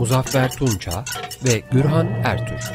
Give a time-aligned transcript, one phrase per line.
[0.00, 1.04] Muzaffer Tunça
[1.44, 2.70] ve Gürhan Ertür.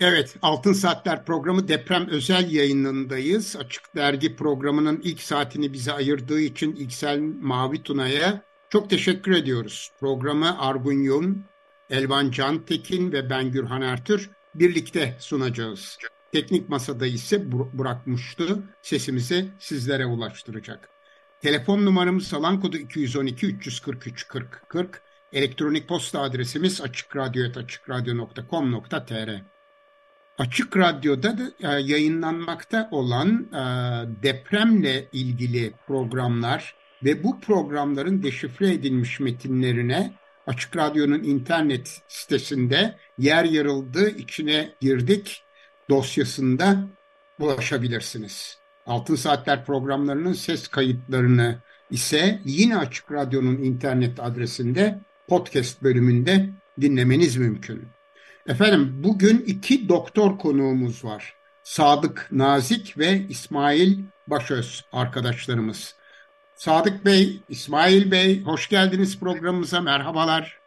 [0.00, 3.56] Evet, Altın Saatler programı deprem özel yayınındayız.
[3.56, 9.90] Açık Dergi programının ilk saatini bize ayırdığı için İksel Mavi Tuna'ya çok teşekkür ediyoruz.
[10.00, 11.44] Programı Argun Yum,
[11.90, 15.98] Elvan Cantekin ve ben Gürhan Ertür birlikte sunacağız.
[16.32, 20.88] Teknik masada ise Burak Muştu sesimizi sizlere ulaştıracak.
[21.40, 25.02] Telefon numaramız alan kodu 212 343 40 40.
[25.32, 29.30] Elektronik posta adresimiz açıkradyo.com.tr
[30.38, 33.58] Açık Radyo'da da e, yayınlanmakta olan e,
[34.22, 40.12] depremle ilgili programlar ve bu programların deşifre edilmiş metinlerine
[40.46, 45.44] Açık Radyo'nun internet sitesinde yer yarıldı, içine girdik
[45.90, 46.76] dosyasında
[47.40, 48.58] ulaşabilirsiniz.
[48.86, 51.58] Altın Saatler programlarının ses kayıtlarını
[51.90, 56.48] ise yine Açık Radyo'nun internet adresinde podcast bölümünde
[56.80, 57.88] dinlemeniz mümkün.
[58.48, 61.34] Efendim bugün iki doktor konuğumuz var.
[61.62, 65.96] Sadık Nazik ve İsmail Başöz arkadaşlarımız.
[66.54, 69.80] Sadık Bey, İsmail Bey hoş geldiniz programımıza.
[69.80, 70.58] Merhabalar.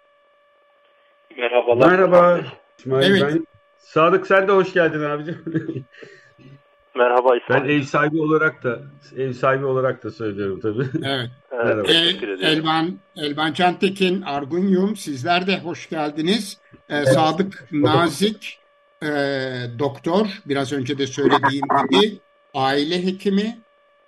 [1.38, 1.91] Merhabalar.
[1.91, 2.41] Merhaba.
[2.79, 3.21] İsmail evet.
[3.21, 3.53] ben.
[3.84, 5.44] Sadık sen de hoş geldin abicim.
[6.95, 7.64] Merhaba İsmail.
[7.64, 8.80] Ben ev sahibi olarak da
[9.17, 10.88] ev sahibi olarak da söylüyorum tabii.
[11.06, 11.30] Evet.
[11.52, 16.57] evet ee, Elvan, Elvan Cantekin, Argun Yum sizler de hoş geldiniz.
[16.90, 17.07] Ee, evet.
[17.07, 18.59] Sadık Nazik
[19.03, 19.07] e,
[19.80, 22.19] doktor biraz önce de söylediğim gibi
[22.53, 23.57] aile hekimi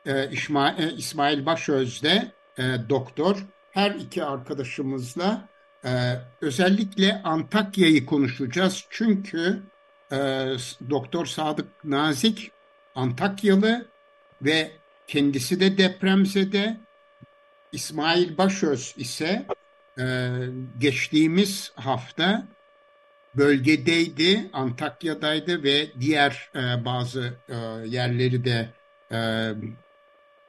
[0.05, 3.37] e, İsmail, e, İsmail Başöz de e, doktor.
[3.71, 5.49] Her iki arkadaşımızla
[5.85, 5.91] e,
[6.41, 8.85] özellikle Antakya'yı konuşacağız.
[8.89, 9.63] Çünkü
[10.15, 10.19] e,
[10.89, 12.51] Doktor Sadık Nazik
[12.95, 13.85] Antakyalı
[14.41, 14.71] ve
[15.07, 16.77] kendisi de depremzede.
[17.71, 19.45] İsmail Başöz ise
[19.99, 20.29] e,
[20.79, 22.47] geçtiğimiz hafta
[23.35, 27.55] bölgedeydi, Antakya'daydı ve diğer e, bazı e,
[27.87, 28.69] yerleri de
[29.11, 29.51] e,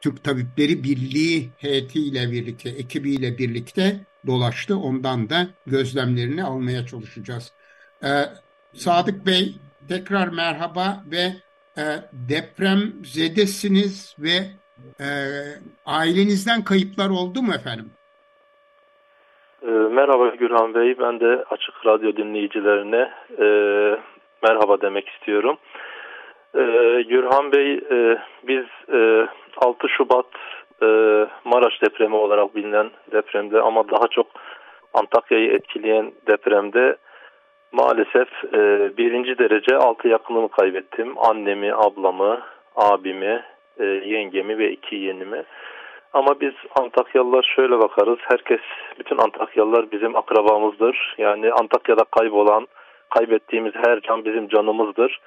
[0.00, 4.76] Türk Tabipleri Birliği heyetiyle birlikte, ekibiyle birlikte dolaştı.
[4.78, 7.52] Ondan da gözlemlerini almaya çalışacağız.
[8.04, 8.24] E,
[8.76, 9.44] Sadık Bey
[9.88, 11.24] tekrar merhaba ve
[11.82, 14.36] e, deprem zedesiniz ve
[15.00, 15.08] e,
[15.86, 17.90] ailenizden kayıplar oldu mu efendim?
[19.62, 23.46] E, merhaba Gürhan Bey, ben de Açık Radyo dinleyicilerine e,
[24.42, 25.56] merhaba demek istiyorum.
[26.54, 26.62] E,
[27.08, 28.64] Gürhan Bey, e, biz
[28.94, 30.26] e, 6 Şubat
[30.82, 30.86] e,
[31.44, 34.26] Maraş depremi olarak bilinen depremde ama daha çok
[34.94, 36.96] Antakya'yı etkileyen depremde
[37.76, 41.18] Maalesef e, birinci derece altı yakınımı kaybettim.
[41.18, 42.40] Annemi, ablamı,
[42.76, 43.42] abimi,
[43.78, 45.42] e, yengemi ve iki yeğenimi.
[46.12, 48.18] Ama biz Antakyalılar şöyle bakarız.
[48.22, 48.60] Herkes,
[48.98, 51.14] bütün Antakyalılar bizim akrabamızdır.
[51.18, 52.66] Yani Antakya'da kaybolan,
[53.10, 55.20] kaybettiğimiz her can bizim canımızdır.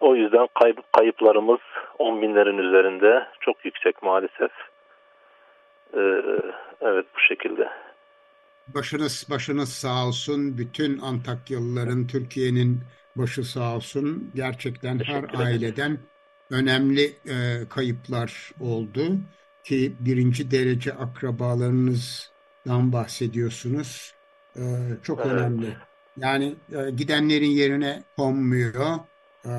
[0.00, 1.60] O yüzden kayıp, kayıplarımız
[1.98, 3.26] on binlerin üzerinde.
[3.40, 4.50] Çok yüksek maalesef.
[5.96, 6.22] Ee,
[6.80, 7.68] evet bu şekilde.
[8.68, 10.58] Başınız başınız sağ olsun.
[10.58, 12.80] Bütün Antakyalıların, Türkiye'nin
[13.16, 14.30] başı sağ olsun.
[14.34, 15.98] Gerçekten her aileden
[16.50, 19.18] önemli e, kayıplar oldu
[19.64, 24.14] ki birinci derece akrabalarınızdan bahsediyorsunuz.
[24.56, 24.62] E,
[25.02, 25.32] çok evet.
[25.32, 25.76] önemli.
[26.16, 28.98] Yani e, gidenlerin yerine konmuyor
[29.44, 29.52] e,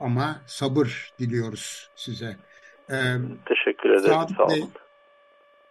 [0.00, 2.36] ama sabır diliyoruz size.
[2.90, 2.96] E,
[3.46, 4.14] Teşekkür ederim.
[4.14, 4.72] Saat sağ olun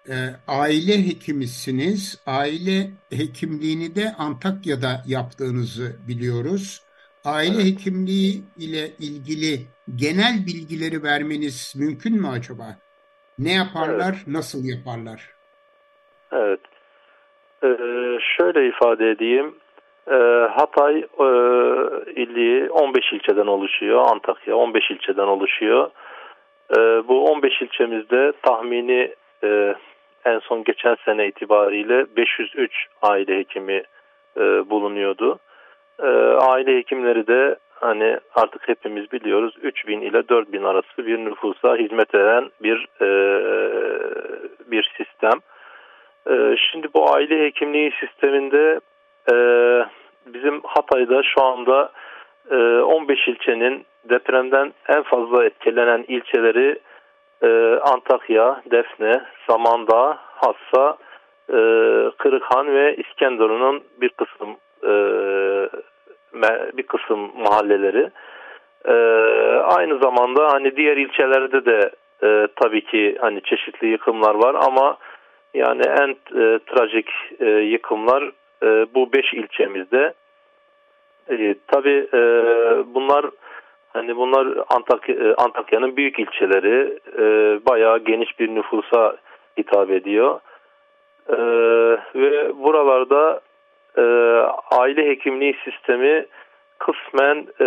[0.10, 0.16] e,
[0.48, 2.24] aile hekimisiniz.
[2.26, 6.84] Aile hekimliğini de Antakya'da yaptığınızı biliyoruz.
[7.26, 7.66] Aile evet.
[7.66, 12.78] hekimliği ile ilgili genel bilgileri vermeniz mümkün mü acaba?
[13.40, 14.28] Ne yaparlar, evet.
[14.28, 15.30] nasıl yaparlar?
[16.32, 16.60] Evet.
[17.64, 17.68] Ee,
[18.38, 19.56] şöyle ifade edeyim.
[20.08, 21.28] Ee, Hatay e,
[22.16, 24.06] ili 15 ilçeden oluşuyor.
[24.12, 25.92] Antakya 15 ilçeden oluşuyor.
[26.72, 29.76] Ee, bu 15 ilçemizde tahmini e,
[30.26, 33.84] en son geçen sene itibariyle 503 aile hekimi
[34.38, 35.40] e, bulunuyordu.
[36.00, 36.08] E,
[36.38, 42.52] aile hekimleri de hani artık hepimiz biliyoruz 3000 ile 4000 arası bir nüfusa hizmet veren
[42.64, 43.10] bir e,
[44.72, 45.40] bir sistem.
[46.30, 48.80] E, şimdi bu aile hekimliği sisteminde
[49.32, 49.36] e,
[50.26, 51.92] bizim Hatay'da şu anda
[52.52, 56.80] e, 15 ilçenin depremden en fazla etkilenen ilçeleri
[57.44, 60.98] e, Antakya, Defne, Samandağ, Hassa,
[61.50, 61.58] e,
[62.18, 64.50] Kırıkhan ve İskenderun'un bir kısım
[64.84, 64.92] e,
[66.78, 68.10] bir kısım mahalleleri.
[68.86, 68.94] E,
[69.64, 71.92] aynı zamanda hani diğer ilçelerde de
[72.24, 74.98] e, tabii ki hani çeşitli yıkımlar var ama
[75.54, 77.10] yani en e, trajik
[77.40, 78.24] e, yıkımlar
[78.64, 80.14] e, bu beş ilçemizde.
[81.30, 82.22] E, tabii e,
[82.94, 83.26] bunlar
[83.94, 87.26] hani bunlar Antakya, e, Antakya'nın büyük ilçeleri e,
[87.70, 89.18] bayağı geniş bir nüfusa
[89.58, 90.40] hitap ediyor.
[91.30, 91.38] E,
[92.16, 93.42] ve buralarda
[93.98, 94.02] e,
[94.72, 96.26] aile hekimliği sistemi
[96.80, 97.66] kısmen e,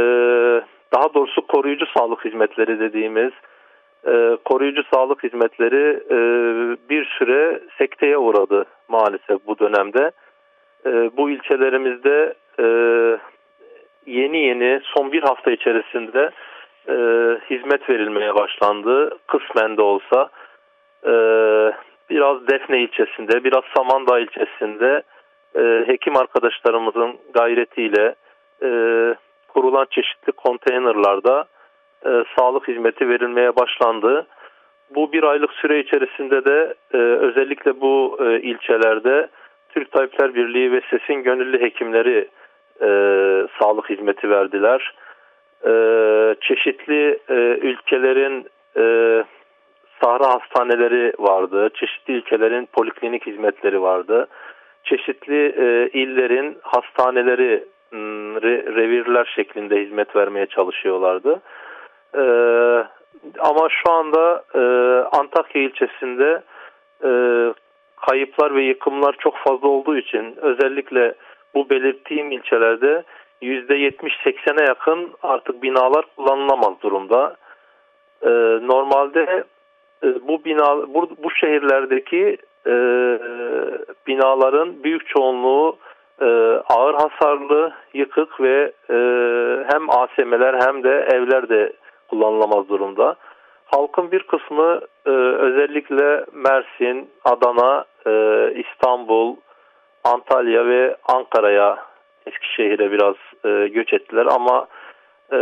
[0.95, 3.33] daha doğrusu koruyucu sağlık hizmetleri dediğimiz
[4.07, 6.19] e, koruyucu sağlık hizmetleri e,
[6.91, 10.11] bir süre sekteye uğradı maalesef bu dönemde.
[10.87, 12.67] E, bu ilçelerimizde e,
[14.07, 16.31] yeni yeni son bir hafta içerisinde
[16.89, 16.95] e,
[17.51, 19.19] hizmet verilmeye başlandı.
[19.27, 20.29] Kısmen de olsa
[21.07, 21.13] e,
[22.11, 25.03] biraz Defne ilçesinde, biraz Samandağ ilçesinde
[25.57, 28.15] e, hekim arkadaşlarımızın gayretiyle
[28.63, 28.69] e,
[29.49, 31.45] kurulan çeşitli konteynerlarda
[32.07, 34.27] e, sağlık hizmeti verilmeye başlandı.
[34.95, 39.29] Bu bir aylık süre içerisinde de e, özellikle bu e, ilçelerde
[39.69, 42.29] Türk Tabipler Birliği ve SES'in gönüllü hekimleri
[42.81, 42.89] e,
[43.59, 44.95] sağlık hizmeti verdiler.
[45.67, 45.73] E,
[46.41, 48.85] çeşitli e, ülkelerin e,
[50.03, 51.71] sahra hastaneleri vardı.
[51.75, 54.27] Çeşitli ülkelerin poliklinik hizmetleri vardı.
[54.85, 57.65] Çeşitli e, illerin hastaneleri
[58.43, 61.41] re, revirler şeklinde hizmet vermeye çalışıyorlardı.
[62.15, 62.25] E,
[63.39, 64.61] ama şu anda e,
[65.19, 66.43] Antakya ilçesinde
[67.05, 67.11] e,
[68.09, 71.15] kayıplar ve yıkımlar çok fazla olduğu için özellikle
[71.55, 73.05] bu belirttiğim ilçelerde
[73.43, 77.37] %70-80'e yakın artık binalar kullanılamaz durumda.
[78.23, 78.29] Ee,
[78.63, 79.45] normalde
[80.05, 82.37] e, bu bina bu, bu şehirlerdeki
[82.67, 82.75] e,
[84.07, 85.77] binaların büyük çoğunluğu
[86.21, 86.25] e,
[86.69, 88.97] ağır hasarlı, yıkık ve e,
[89.73, 91.73] hem ASM'ler hem de evler de
[92.09, 93.17] kullanılamaz durumda.
[93.65, 98.13] Halkın bir kısmı e, özellikle Mersin, Adana, e,
[98.55, 99.37] İstanbul,
[100.05, 101.79] Antalya ve Ankara'ya,
[102.27, 103.15] Eskişehir'e biraz
[103.45, 104.27] e, göç ettiler.
[104.27, 104.67] Ama
[105.33, 105.37] e,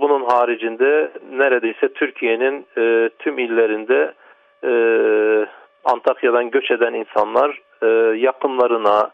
[0.00, 4.14] bunun haricinde neredeyse Türkiye'nin e, tüm illerinde
[4.64, 4.72] e,
[5.84, 7.86] Antakya'dan göç eden insanlar e,
[8.18, 9.10] yakınlarına,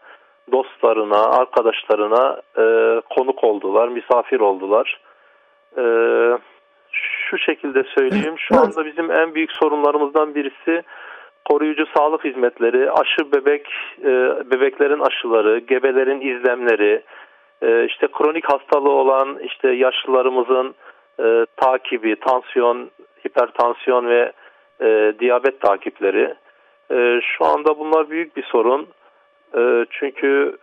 [0.52, 2.64] dostlarına, arkadaşlarına e,
[3.10, 5.00] konuk oldular, misafir oldular.
[5.78, 5.84] E,
[7.31, 10.82] şu şekilde söyleyeyim, şu anda bizim en büyük sorunlarımızdan birisi
[11.44, 13.69] koruyucu sağlık hizmetleri, aşı bebek,
[14.05, 14.11] e,
[14.50, 17.03] bebeklerin aşıları, gebelerin izlemleri,
[17.62, 20.75] e, işte kronik hastalığı olan işte yaşlılarımızın
[21.21, 22.91] e, takibi, tansiyon,
[23.27, 24.33] hipertansiyon ve
[25.19, 26.35] diyabet takipleri.
[27.21, 28.89] Şu anda bunlar büyük bir sorun.
[29.91, 30.56] Çünkü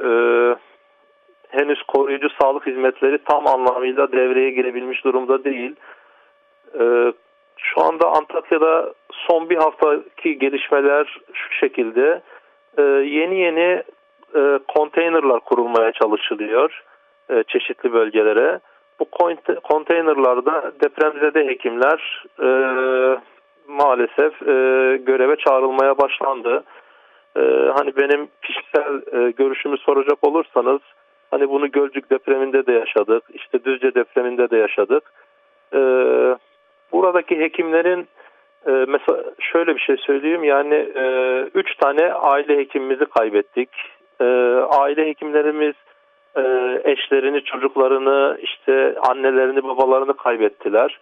[1.50, 5.76] henüz koruyucu sağlık hizmetleri tam anlamıyla devreye girebilmiş durumda değil.
[7.62, 12.22] Şu anda Antakya'da son bir haftaki gelişmeler şu şekilde.
[12.78, 13.84] E, yeni yeni
[14.36, 16.84] e, konteynerlar kurulmaya çalışılıyor
[17.30, 18.60] e, çeşitli bölgelere.
[19.00, 19.06] Bu
[19.64, 22.50] konteynerlarda depremzede hekimler e,
[23.68, 26.64] maalesef e, göreve çağrılmaya başlandı.
[27.38, 27.42] E,
[27.76, 30.82] hani benim kişisel e, görüşümü soracak olursanız
[31.32, 35.04] hani bunu Gölcük depreminde de yaşadık, işte Düzce depreminde de yaşadık.
[35.74, 35.80] E,
[36.92, 38.08] buradaki hekimlerin
[38.68, 41.04] e, mesela şöyle bir şey söyleyeyim yani e,
[41.54, 43.70] üç tane aile hekimimizi kaybettik.
[44.22, 44.26] E,
[44.70, 45.76] aile hekimlerimiz
[46.36, 46.42] e,
[46.84, 51.00] eşlerini, çocuklarını, işte annelerini, babalarını kaybettiler.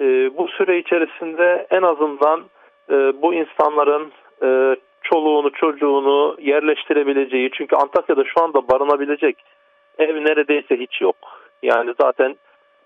[0.00, 0.04] E,
[0.36, 2.44] bu süre içerisinde en azından
[2.90, 4.12] e, bu insanların
[4.42, 9.36] e, çoluğunu, çocuğunu yerleştirebileceği, çünkü Antakya'da şu anda barınabilecek
[9.98, 11.16] ev neredeyse hiç yok.
[11.62, 12.36] Yani zaten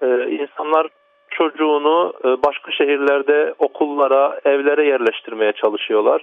[0.02, 0.87] e, insanlar
[1.30, 6.23] çocuğunu e, başka şehirlerde okullara, evlere yerleştirmeye çalışıyorlar.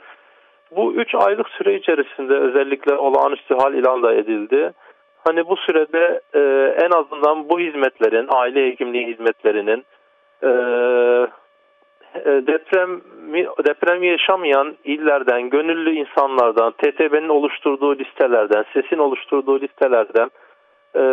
[0.76, 4.72] Bu üç aylık süre içerisinde özellikle olağanüstü hal ilan da edildi.
[5.28, 6.40] Hani bu sürede e,
[6.86, 9.86] en azından bu hizmetlerin, aile hekimliği hizmetlerinin
[10.44, 10.50] e,
[12.16, 13.02] e deprem
[13.68, 20.30] deprem yaşamayan illerden, gönüllü insanlardan, TTB'nin oluşturduğu listelerden, SES'in oluşturduğu listelerden
[20.96, 21.04] e,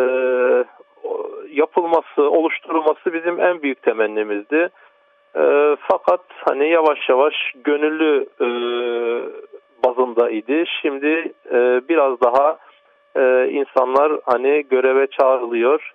[1.51, 4.69] yapılması, oluşturulması bizim en büyük temennimizdi.
[5.35, 8.47] E, fakat hani yavaş yavaş gönüllü e,
[9.85, 10.63] bazında idi.
[10.81, 12.57] Şimdi e, biraz daha
[13.15, 15.93] e, insanlar hani göreve çağrılıyor.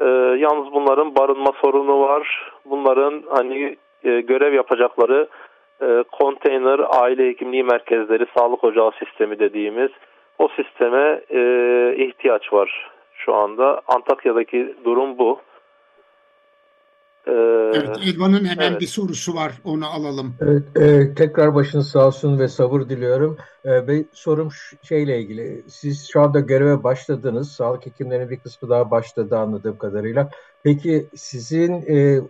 [0.00, 0.06] E,
[0.38, 2.52] yalnız bunların barınma sorunu var.
[2.64, 5.28] Bunların hani e, görev yapacakları
[5.82, 9.90] e, konteyner aile hekimliği merkezleri, sağlık ocağı sistemi dediğimiz
[10.38, 11.40] o sisteme e,
[11.96, 12.90] ihtiyaç var
[13.24, 13.82] şu anda.
[13.86, 15.40] Antakya'daki durum bu.
[17.26, 17.32] Ee,
[17.74, 18.80] evet, Elvan'ın hemen evet.
[18.80, 20.34] bir sorusu var, onu alalım.
[20.40, 23.36] Evet, e, tekrar başınız sağ olsun ve sabır diliyorum.
[23.64, 24.48] E, bir sorum
[24.82, 30.30] şeyle ilgili, siz şu anda göreve başladınız, sağlık hekimlerinin bir kısmı daha başladı anladığım kadarıyla.
[30.62, 32.20] Peki sizin e,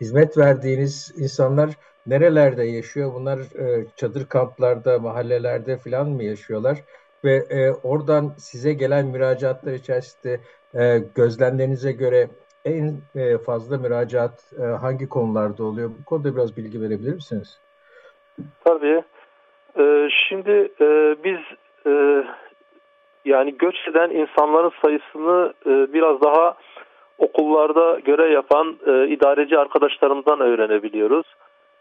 [0.00, 1.70] hizmet verdiğiniz insanlar
[2.06, 3.14] nerelerde yaşıyor?
[3.14, 6.78] Bunlar e, çadır kamplarda, mahallelerde falan mı yaşıyorlar?
[7.24, 10.40] Ve e, oradan size gelen müracaatlar içerisinde
[10.74, 12.28] e, gözlemlerinize göre
[12.64, 15.90] en e, fazla müracaat e, hangi konularda oluyor?
[16.00, 17.60] Bu konuda biraz bilgi verebilir misiniz?
[18.64, 19.02] Tabii.
[19.78, 21.38] Ee, şimdi e, biz
[21.86, 22.24] e,
[23.24, 26.54] yani göç eden insanların sayısını e, biraz daha
[27.18, 31.26] okullarda görev yapan e, idareci arkadaşlarımızdan öğrenebiliyoruz.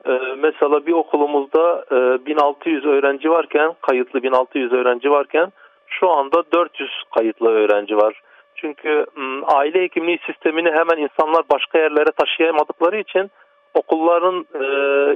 [0.05, 5.51] E, mesela bir okulumuzda e, 1600 öğrenci varken, kayıtlı 1600 öğrenci varken
[5.87, 8.21] şu anda 400 kayıtlı öğrenci var.
[8.55, 9.05] Çünkü
[9.43, 13.31] aile hekimliği sistemini hemen insanlar başka yerlere taşıyamadıkları için
[13.73, 14.65] okulların e,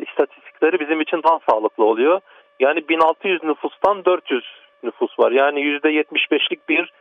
[0.02, 2.20] istatistikleri bizim için daha sağlıklı oluyor.
[2.60, 4.44] Yani 1600 nüfustan 400
[4.84, 5.32] nüfus var.
[5.32, 6.92] Yani %75'lik bir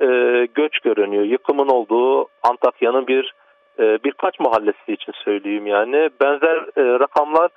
[0.00, 0.06] e,
[0.54, 1.24] göç görünüyor.
[1.24, 3.43] Yıkımın olduğu Antakya'nın bir e,
[3.78, 6.10] birkaç mahallesi için söyleyeyim yani.
[6.20, 7.50] Benzer e, rakamlar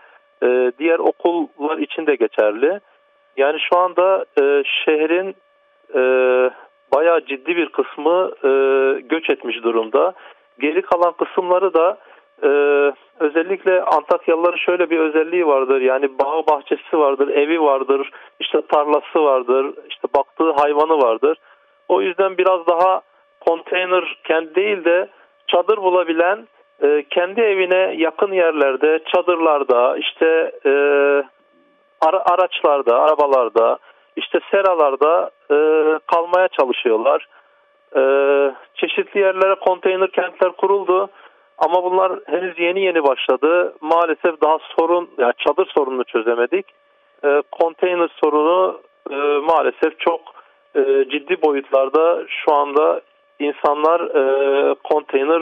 [0.44, 2.80] e, diğer okullar için de geçerli.
[3.38, 5.36] Yani şu anda e, şehrin
[5.96, 6.02] e,
[6.94, 8.50] bayağı ciddi bir kısmı e,
[9.02, 10.14] göç etmiş durumda.
[10.60, 11.98] Geri kalan kısımları da
[12.44, 12.50] e,
[13.20, 15.82] özellikle Antakyalıların şöyle bir özelliği vardır.
[15.82, 21.38] Yani bağ bahçesi vardır, evi vardır, işte tarlası vardır, işte baktığı hayvanı vardır.
[21.88, 23.02] O yüzden biraz daha
[23.40, 25.08] konteyner kendi değil de
[25.48, 26.48] çadır bulabilen
[26.84, 30.72] e, kendi evine yakın yerlerde, çadırlarda, işte e,
[32.02, 33.78] ara, araçlarda, arabalarda,
[34.16, 35.58] işte seralarda e,
[36.08, 37.28] kalmaya çalışıyorlar.
[37.96, 38.02] E,
[38.76, 41.10] çeşitli yerlere konteyner kentler kuruldu.
[41.58, 43.76] Ama bunlar henüz yeni yeni başladı.
[43.82, 46.66] Maalesef daha sorun, yani çadır sorununu çözemedik.
[47.24, 50.22] E, konteyner sorunu e, maalesef çok
[50.76, 53.02] e, ciddi boyutlarda şu anda
[53.40, 55.42] insanlar e, konteyner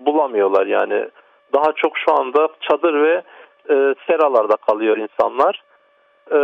[0.00, 0.66] bulamıyorlar.
[0.66, 1.08] Yani
[1.52, 3.22] daha çok şu anda çadır ve
[3.70, 5.62] e, seralarda kalıyor insanlar
[6.32, 6.38] e,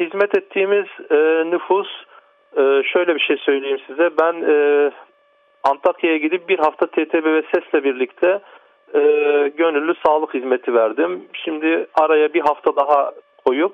[0.00, 1.16] hizmet ettiğimiz e,
[1.50, 1.88] nüfus
[2.56, 4.10] e, şöyle bir şey söyleyeyim size.
[4.20, 4.90] Ben e,
[5.64, 8.40] Antakya'ya gidip bir hafta TTB ve SES'le birlikte
[8.94, 9.00] e,
[9.56, 11.24] gönüllü sağlık hizmeti verdim.
[11.32, 13.12] Şimdi araya bir hafta daha
[13.46, 13.72] koyup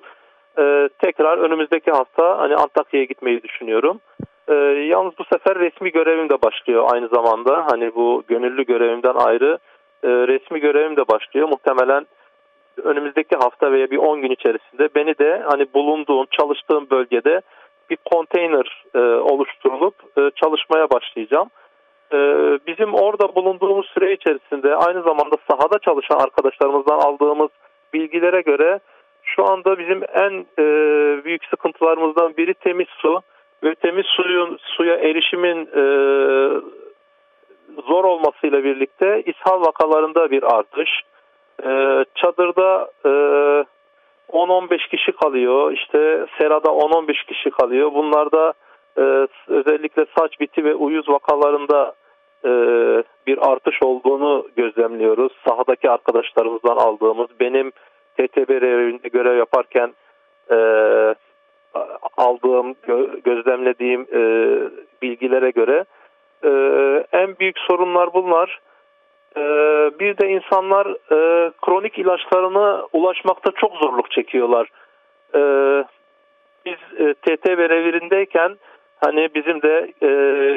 [0.58, 4.00] e, tekrar önümüzdeki hafta hani Antakya'ya gitmeyi düşünüyorum.
[4.48, 4.54] E,
[4.88, 7.66] yalnız bu sefer resmi görevim de başlıyor aynı zamanda.
[7.70, 9.58] Hani bu gönüllü görevimden ayrı
[10.02, 11.48] e, resmi görevim de başlıyor.
[11.48, 12.06] Muhtemelen
[12.82, 17.40] önümüzdeki hafta veya bir 10 gün içerisinde beni de hani bulunduğum, çalıştığım bölgede
[17.90, 21.48] bir konteyner e, oluşturulup e, çalışmaya başlayacağım.
[22.12, 22.18] E,
[22.66, 27.50] bizim orada bulunduğumuz süre içerisinde aynı zamanda sahada çalışan arkadaşlarımızdan aldığımız
[27.94, 28.80] bilgilere göre
[29.22, 30.64] şu anda bizim en e,
[31.24, 33.22] büyük sıkıntılarımızdan biri temiz su
[33.64, 35.84] ve temiz suyun suya erişimin e,
[37.88, 40.90] zor olmasıyla birlikte ishal vakalarında bir artış,
[41.64, 43.08] e, çadırda e,
[44.32, 45.72] 10-15 kişi kalıyor.
[45.72, 47.92] İşte serada 10-15 kişi kalıyor.
[47.94, 48.52] Bunlarda
[48.98, 51.94] e, özellikle saç biti ve uyuz vakalarında
[52.44, 52.50] e,
[53.26, 55.32] bir artış olduğunu gözlemliyoruz.
[55.48, 57.70] Sahadaki arkadaşlarımızdan aldığımız benim
[58.16, 59.94] TTB evinde görev yaparken
[60.50, 60.56] e,
[62.16, 64.22] aldığım, gö gözlemlediğim e,
[65.02, 65.84] bilgilere göre
[66.44, 66.50] e,
[67.12, 68.60] en büyük sorunlar bunlar.
[69.36, 74.68] Ee, bir de insanlar e, kronik ilaçlarına ulaşmakta çok zorluk çekiyorlar.
[75.34, 75.84] Ee,
[76.66, 78.56] biz e, TT ve revirindeyken
[79.00, 80.08] hani bizim de e,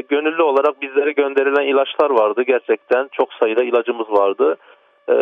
[0.10, 2.44] gönüllü olarak bizlere gönderilen ilaçlar vardı.
[2.44, 4.58] Gerçekten çok sayıda ilacımız vardı.
[5.10, 5.14] Ee,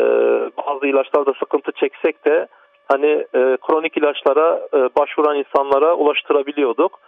[0.58, 2.48] bazı ilaçlarda sıkıntı çeksek de
[2.94, 7.00] hani e, kronik ilaçlara e, başvuran insanlara ulaştırabiliyorduk.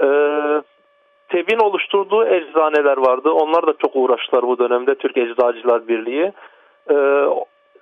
[0.00, 0.64] Evet
[1.28, 3.30] TEB'in oluşturduğu eczaneler vardı.
[3.30, 6.32] Onlar da çok uğraştılar bu dönemde Türk Eczacılar Birliği.
[6.90, 6.94] Ee,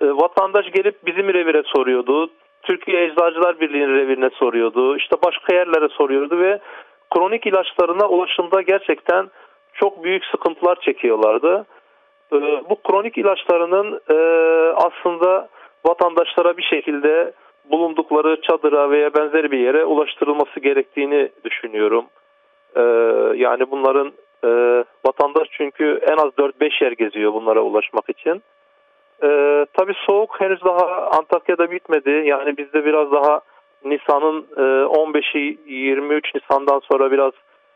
[0.01, 2.29] e, vatandaş gelip bizim revire soruyordu.
[2.63, 4.97] Türkiye Eczacılar Birliği'nin revirine soruyordu.
[4.97, 6.59] İşte başka yerlere soruyordu ve
[7.15, 9.29] kronik ilaçlarına ulaşımda gerçekten
[9.73, 11.65] çok büyük sıkıntılar çekiyorlardı.
[12.33, 12.37] e,
[12.69, 14.17] bu kronik ilaçlarının e,
[14.73, 15.49] aslında
[15.85, 17.33] vatandaşlara bir şekilde
[17.71, 22.05] bulundukları çadıra veya benzeri bir yere ulaştırılması gerektiğini düşünüyorum.
[22.75, 22.81] E,
[23.35, 24.13] yani bunların
[24.43, 24.49] e,
[25.05, 28.43] vatandaş çünkü en az 4-5 yer geziyor bunlara ulaşmak için.
[29.23, 29.29] E,
[29.73, 32.23] tabii soğuk henüz daha Antakya'da bitmedi.
[32.25, 33.41] Yani bizde biraz daha
[33.85, 37.31] Nisan'ın e, 15'i 23 Nisan'dan sonra biraz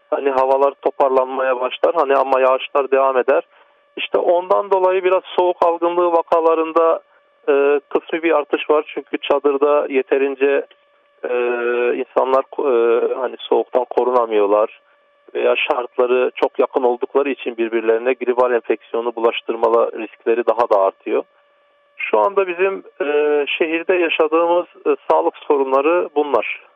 [0.10, 1.96] hani havalar toparlanmaya başlar.
[1.96, 3.44] Hani ama yağışlar devam eder.
[3.98, 7.01] İşte ondan dolayı biraz soğuk algınlığı vakalarında
[7.50, 8.91] e, kısmi bir artış var.
[8.94, 10.65] Çünkü çadırda yeterince
[11.24, 11.34] e,
[11.96, 14.82] insanlar e, hani soğuktan korunamıyorlar
[15.36, 21.24] veya şartları çok yakın oldukları için birbirlerine gribal enfeksiyonu bulaştırmalı riskleri daha da artıyor.
[21.98, 26.70] Şu anda bizim e, şehirde yaşadığımız e, sağlık sorunları bunlar.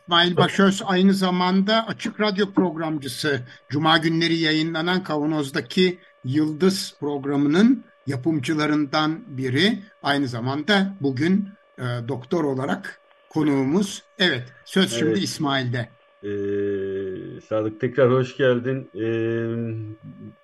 [0.00, 3.40] İsmail Başöz aynı zamanda Açık Radyo programcısı.
[3.68, 9.78] Cuma günleri yayınlanan Kavanoz'daki Yıldız programının yapımcılarından biri.
[10.02, 14.02] Aynı zamanda bugün e, doktor olarak konuğumuz.
[14.18, 14.98] Evet, söz evet.
[14.98, 15.88] şimdi İsmail'de.
[16.22, 18.90] Ee, Sadık tekrar hoş geldin.
[18.94, 19.04] Ee,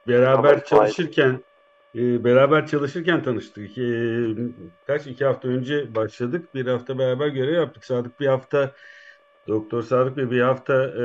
[0.08, 1.40] beraber tamam, çalışırken
[1.94, 3.78] e, beraber çalışırken tanıştık.
[3.78, 3.88] E,
[4.86, 6.54] kaç iki hafta önce başladık.
[6.54, 7.84] Bir hafta beraber görev yaptık.
[7.84, 8.72] Sadık bir hafta
[9.48, 11.02] Doktor Sadık Bey bir hafta e,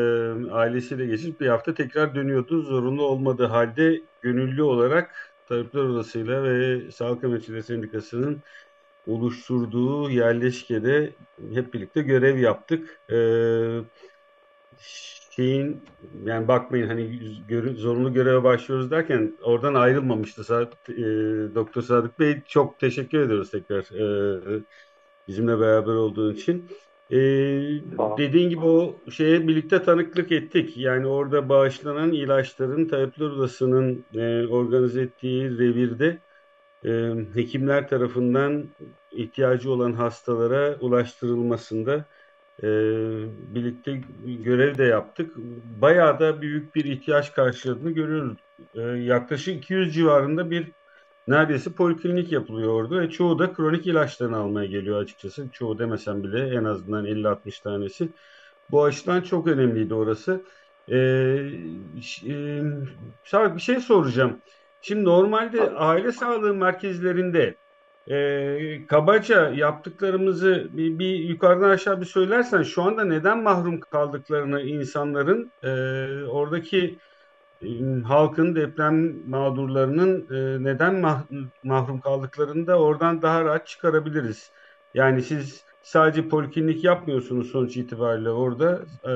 [0.52, 2.62] ailesiyle geçip bir hafta tekrar dönüyordu.
[2.62, 8.42] Zorunlu olmadığı halde gönüllü olarak Tabipler Odası'yla ve Sağlık Emekçileri Sendikası'nın
[9.08, 11.14] oluşturduğu yerleşkede
[11.54, 13.00] hep birlikte görev yaptık.
[13.12, 13.18] E,
[15.36, 15.84] şeyin
[16.26, 17.20] yani bakmayın hani
[17.78, 20.44] zorunlu göreve başlıyoruz derken oradan ayrılmamıştı
[20.90, 20.96] e,
[21.56, 22.42] Doktor Sadık Bey.
[22.48, 23.84] Çok teşekkür ediyoruz tekrar
[24.60, 24.64] e,
[25.28, 26.70] bizimle beraber olduğun için.
[27.12, 27.16] Ee,
[28.18, 30.78] dediğin gibi o şeye birlikte tanıklık ettik.
[30.78, 36.22] Yani orada bağışlanan ilaçların Tayyipler Odası'nın e, organize ettiği revirde
[36.86, 36.90] e,
[37.34, 38.70] hekimler tarafından
[39.12, 42.06] ihtiyacı olan hastalara ulaştırılmasında
[42.64, 42.68] e,
[43.56, 45.34] birlikte görev de yaptık.
[45.82, 48.38] Bayağı da büyük bir ihtiyaç karşıladığını görüyoruz.
[48.76, 50.72] E, yaklaşık 200 civarında bir
[51.28, 55.50] neredeyse poliklinik yapılıyor orada ve çoğu da kronik ilaçlarını almaya geliyor açıkçası.
[55.52, 58.10] Çoğu demesem bile en azından 50-60 tanesi.
[58.72, 60.42] Bu açıdan çok önemliydi orası.
[60.90, 60.96] Ee,
[62.28, 62.62] e,
[63.56, 64.42] bir şey soracağım.
[64.82, 67.56] Şimdi normalde aile sağlığı merkezlerinde
[68.08, 75.52] e, kabaca yaptıklarımızı bir, bir yukarıdan aşağı bir söylersen şu anda neden mahrum kaldıklarını insanların
[75.64, 75.70] e,
[76.28, 76.98] oradaki
[78.04, 80.96] halkın deprem mağdurlarının e, neden
[81.64, 84.52] mahrum kaldıklarını da oradan daha rahat çıkarabiliriz.
[84.94, 89.12] Yani siz sadece poliklinik yapmıyorsunuz sonuç itibariyle orada e,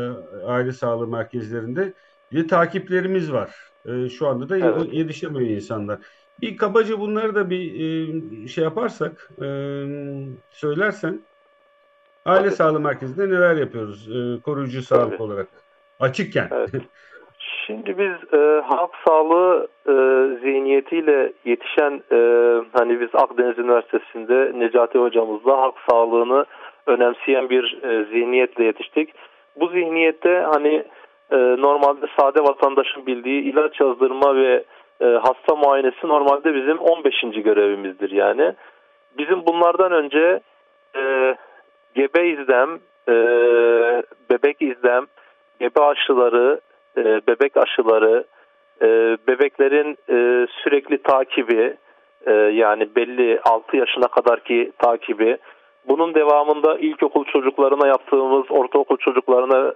[0.45, 1.93] aile sağlığı merkezlerinde.
[2.31, 3.55] Bir takiplerimiz var.
[3.85, 4.93] E, şu anda da evet.
[4.93, 5.99] yetişemiyor insanlar.
[6.41, 9.31] Bir kabaca bunları da bir şey yaparsak,
[10.51, 11.21] söylersen
[12.25, 12.55] aile Tabii.
[12.55, 14.09] sağlığı merkezinde neler yapıyoruz
[14.43, 15.23] koruyucu sağlık Tabii.
[15.23, 15.47] olarak
[15.99, 16.49] açıkken.
[16.51, 16.69] Evet.
[17.69, 19.93] Şimdi biz e, halk sağlığı e,
[20.41, 22.17] zihniyetiyle yetişen e,
[22.73, 26.45] hani biz Akdeniz Üniversitesi'nde Necati hocamızla halk sağlığını
[26.88, 29.13] önemseyen bir e, zihniyetle yetiştik.
[29.55, 30.84] Bu zihniyette hani
[31.32, 34.63] e, normalde sade vatandaşın bildiği ilaç yazdırma ve
[35.01, 37.21] e, hasta muayenesi normalde bizim 15.
[37.21, 38.53] görevimizdir yani.
[39.17, 40.39] Bizim bunlardan önce
[40.95, 41.36] e,
[41.95, 42.79] gebe izlem,
[43.10, 43.13] e,
[44.32, 45.05] bebek izlem,
[45.60, 46.60] gebe aşıları,
[46.99, 48.23] e, bebek aşıları,
[48.81, 51.77] e, bebeklerin e, sürekli takibi,
[52.51, 55.38] yani belli 6 yaşına kadarki takibi,
[55.88, 59.73] bunun devamında ilkokul çocuklarına yaptığımız, ortaokul çocuklarına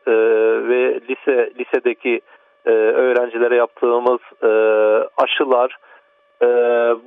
[0.69, 2.21] ve lise lisedeki
[2.65, 4.19] öğrencilere yaptığımız
[5.17, 5.77] aşılar,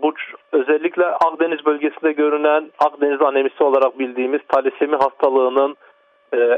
[0.02, 0.14] bu
[0.52, 5.76] özellikle Akdeniz bölgesinde görünen Akdeniz anemisi olarak bildiğimiz talisemi hastalığının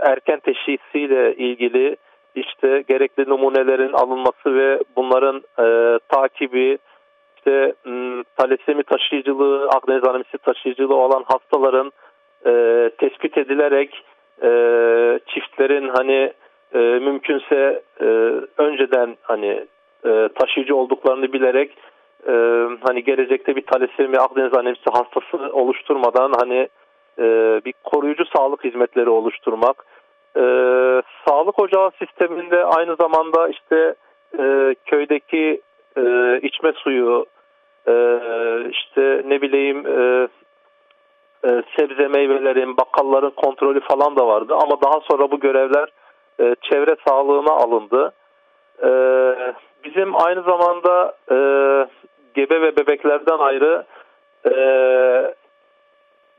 [0.03, 1.97] erken teşhisiyle ilgili
[2.41, 6.79] işte gerekli numunelerin alınması ve bunların e, takibi,
[7.37, 11.93] işte m, talasemi taşıyıcılığı, Akdeniz anemisi taşıyıcılığı olan hastaların
[12.47, 12.53] e,
[12.99, 14.05] tespit edilerek
[14.43, 14.51] e,
[15.27, 16.33] çiftlerin hani
[16.75, 18.05] e, mümkünse e,
[18.59, 19.67] önceden hani
[20.07, 21.71] e, taşıyıcı olduklarını bilerek
[22.27, 22.33] e,
[22.83, 26.69] hani gelecekte bir talasemi Akdeniz anemisi hastası oluşturmadan hani
[27.19, 27.25] e,
[27.65, 29.85] bir koruyucu sağlık hizmetleri oluşturmak
[30.39, 30.43] e,
[31.29, 33.95] sağlık ocağı sisteminde aynı zamanda işte
[34.39, 35.61] e, köydeki
[35.97, 37.27] e, içme suyu,
[37.89, 37.95] e,
[38.71, 40.29] işte ne bileyim e,
[41.45, 44.55] e, sebze meyvelerin, bakkalların kontrolü falan da vardı.
[44.63, 45.89] Ama daha sonra bu görevler
[46.41, 48.13] e, çevre sağlığına alındı.
[48.83, 48.91] E,
[49.85, 51.37] bizim aynı zamanda e,
[52.35, 53.85] gebe ve bebeklerden ayrı
[54.47, 54.55] e,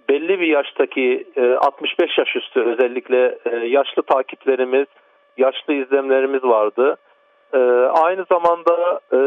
[0.10, 4.88] belli bir yaştaki e, 65 yaş üstü özellikle e, yaşlı takiplerimiz,
[5.38, 6.98] yaşlı izlemlerimiz vardı.
[7.54, 7.58] E,
[8.04, 9.18] aynı zamanda e,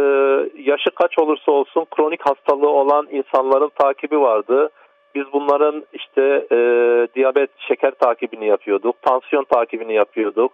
[0.63, 4.71] yaşı kaç olursa olsun kronik hastalığı olan insanların takibi vardı.
[5.15, 6.59] Biz bunların işte e,
[7.15, 10.53] diyabet, şeker takibini yapıyorduk, tansiyon takibini yapıyorduk.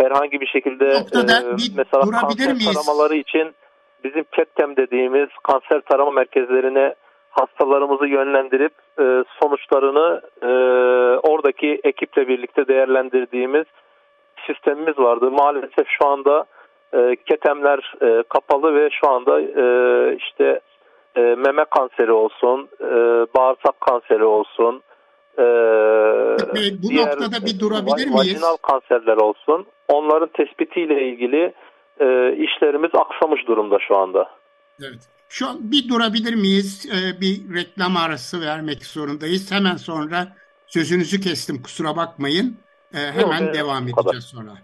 [0.00, 1.18] Herhangi bir şekilde e,
[1.76, 2.74] mesela kanser miyiz?
[2.74, 3.54] taramaları için
[4.04, 6.94] bizim CATTEM dediğimiz kanser tarama merkezlerine
[7.40, 10.46] hastalarımızı yönlendirip e, sonuçlarını e,
[11.28, 13.66] oradaki ekiple birlikte değerlendirdiğimiz
[14.46, 15.30] sistemimiz vardı.
[15.30, 16.44] Maalesef şu anda
[16.94, 20.60] e, ketemler e, kapalı ve şu anda e, işte
[21.16, 22.94] e, meme kanseri olsun, e,
[23.36, 24.82] bağırsak kanseri olsun,
[25.38, 25.44] e,
[26.54, 28.14] Peki, bu diğer, noktada bir durabilir miyiz?
[28.14, 29.66] Vajinal kanserler olsun.
[29.88, 31.54] Onların tespitiyle ilgili
[32.00, 34.30] e, işlerimiz aksamış durumda şu anda.
[34.80, 35.15] Evet.
[35.28, 36.86] Şu an bir durabilir miyiz?
[36.86, 39.52] Ee, bir reklam arası vermek zorundayız.
[39.52, 40.36] Hemen sonra
[40.66, 42.56] sözünüzü kestim kusura bakmayın.
[42.94, 44.20] Ee, hemen Yok, devam edeceğiz kadar.
[44.20, 44.58] sonra.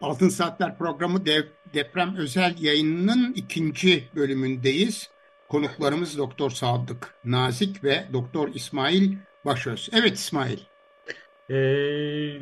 [0.00, 1.42] Altın Saatler programı dev,
[1.74, 5.10] deprem özel yayınının ikinci bölümündeyiz.
[5.48, 9.88] Konuklarımız Doktor Sadık Nazik ve Doktor İsmail Başöz.
[9.92, 10.58] Evet İsmail.
[11.50, 12.40] Ee,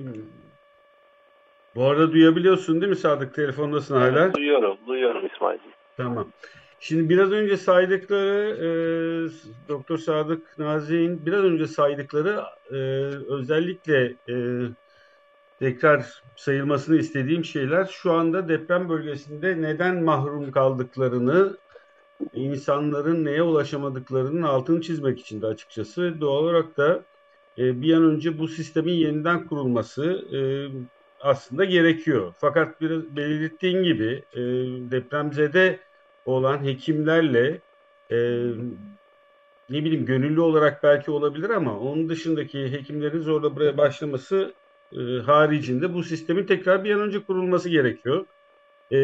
[1.75, 3.35] bu arada duyabiliyorsun değil mi Sadık?
[3.35, 4.35] Telefondasın evet, hala.
[4.35, 5.59] Duyuyorum, duyuyorum İsmail.
[5.97, 6.33] Tamam.
[6.81, 8.69] Şimdi biraz önce saydıkları e,
[9.69, 12.77] Doktor Sadık Nazik'in biraz önce saydıkları e,
[13.35, 14.35] özellikle e,
[15.59, 21.57] tekrar sayılmasını istediğim şeyler şu anda deprem bölgesinde neden mahrum kaldıklarını
[22.35, 27.05] insanların neye ulaşamadıklarının altını çizmek için de açıkçası doğal olarak da
[27.59, 30.05] e, bir an önce bu sistemin yeniden kurulması
[30.37, 30.41] e,
[31.21, 32.35] aslında gerekiyor.
[32.39, 34.41] Fakat biraz belirttiğin gibi e,
[34.91, 35.81] depremzede
[36.27, 37.61] olan hekimlerle
[38.11, 38.17] e,
[39.71, 44.55] ne bileyim gönüllü olarak belki olabilir ama onun dışındaki hekimlerin zorla buraya başlaması
[44.93, 48.27] e, haricinde bu sistemin tekrar bir an önce kurulması gerekiyor.
[48.91, 48.99] E,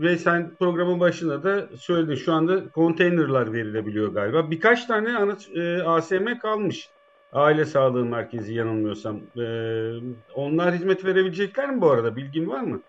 [0.00, 4.50] ve sen programın başında da söyledin şu anda konteynerlar verilebiliyor galiba.
[4.50, 6.90] Birkaç tane ana, e, ASM kalmış.
[7.32, 9.20] Aile Sağlığı Merkezi yanılmıyorsam.
[9.38, 9.46] E,
[10.34, 12.16] onlar hizmet verebilecekler mi bu arada?
[12.16, 12.80] Bilgin var mı?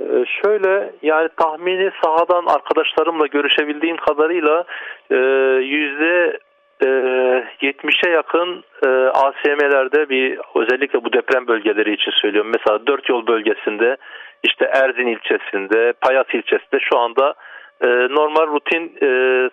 [0.00, 4.64] Ee, şöyle yani tahmini sahadan arkadaşlarımla görüşebildiğim kadarıyla
[5.10, 5.16] e,
[5.64, 6.38] yüzde
[6.82, 12.50] 70'e yakın e, ASM'lerde bir özellikle bu deprem bölgeleri için söylüyorum.
[12.54, 13.96] Mesela dört yol bölgesinde
[14.42, 17.34] işte Erzin ilçesinde, Payas ilçesinde şu anda
[17.80, 18.96] e, normal rutin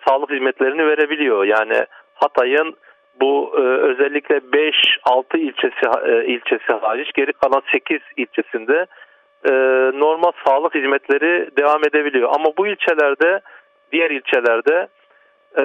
[0.08, 1.44] sağlık hizmetlerini verebiliyor.
[1.44, 2.74] Yani Hatay'ın
[3.20, 5.72] bu özellikle 5-6 ilçesi
[6.26, 8.86] ilçesi hariç geri kalan 8 ilçesinde
[9.44, 9.52] e,
[10.00, 12.30] normal sağlık hizmetleri devam edebiliyor.
[12.34, 13.40] Ama bu ilçelerde,
[13.92, 14.88] diğer ilçelerde
[15.58, 15.64] e,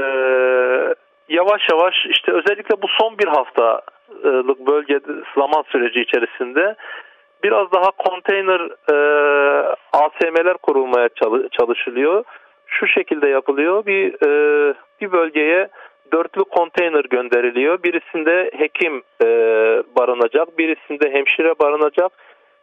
[1.29, 4.99] yavaş yavaş işte özellikle bu son bir haftalık bölge
[5.35, 6.75] zaman süreci içerisinde
[7.43, 8.61] biraz daha konteyner
[8.91, 8.95] e,
[9.93, 11.09] ASM'ler kurulmaya
[11.51, 12.23] çalışılıyor.
[12.67, 13.85] Şu şekilde yapılıyor.
[13.85, 15.67] Bir e, bir bölgeye
[16.13, 17.83] dörtlü konteyner gönderiliyor.
[17.83, 19.27] Birisinde hekim e,
[19.97, 22.11] barınacak, birisinde hemşire barınacak,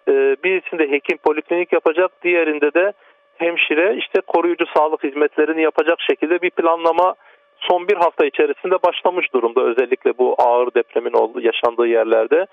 [0.09, 2.93] e, birisinde hekim poliklinik yapacak, diğerinde de
[3.39, 7.15] hemşire işte koruyucu sağlık hizmetlerini yapacak şekilde bir planlama
[7.59, 12.47] son bir hafta içerisinde başlamış durumda özellikle bu ağır depremin olduğu, yaşandığı yerlerde.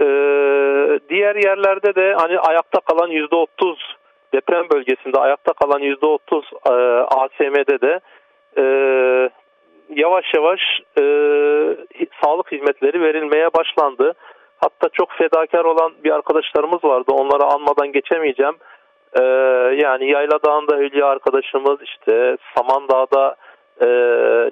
[0.00, 3.96] Ee, diğer yerlerde de hani ayakta kalan yüzde otuz
[4.34, 8.00] deprem bölgesinde ayakta kalan yüzde otuz e, ASM'de de
[8.56, 8.64] e,
[9.96, 10.60] yavaş yavaş
[11.00, 11.02] e,
[12.24, 14.14] sağlık hizmetleri verilmeye başlandı.
[14.62, 17.12] Hatta çok fedakar olan bir arkadaşlarımız vardı.
[17.12, 18.54] Onları anmadan geçemeyeceğim.
[19.20, 19.22] Ee,
[19.82, 23.36] yani Yayla Dağı'nda Hülya arkadaşımız, işte Samandağ'da
[23.80, 23.86] e,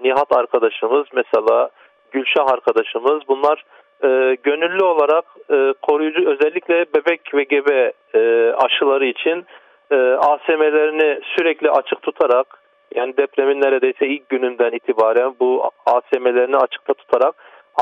[0.04, 1.70] Nihat arkadaşımız, mesela
[2.10, 3.22] Gülşah arkadaşımız.
[3.28, 3.64] Bunlar
[4.04, 9.44] e, gönüllü olarak e, koruyucu özellikle bebek ve gebe e, aşıları için
[9.90, 12.46] e, ASM'lerini sürekli açık tutarak
[12.94, 17.34] yani depremin neredeyse ilk gününden itibaren bu ASM'lerini açıkta tutarak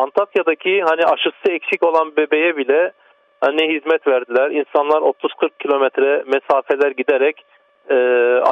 [0.02, 2.92] Antakya'daki hani aşısı eksik olan bebeğe bile
[3.40, 4.50] hani hizmet verdiler.
[4.50, 7.44] İnsanlar 30-40 kilometre mesafeler giderek
[7.90, 7.94] e,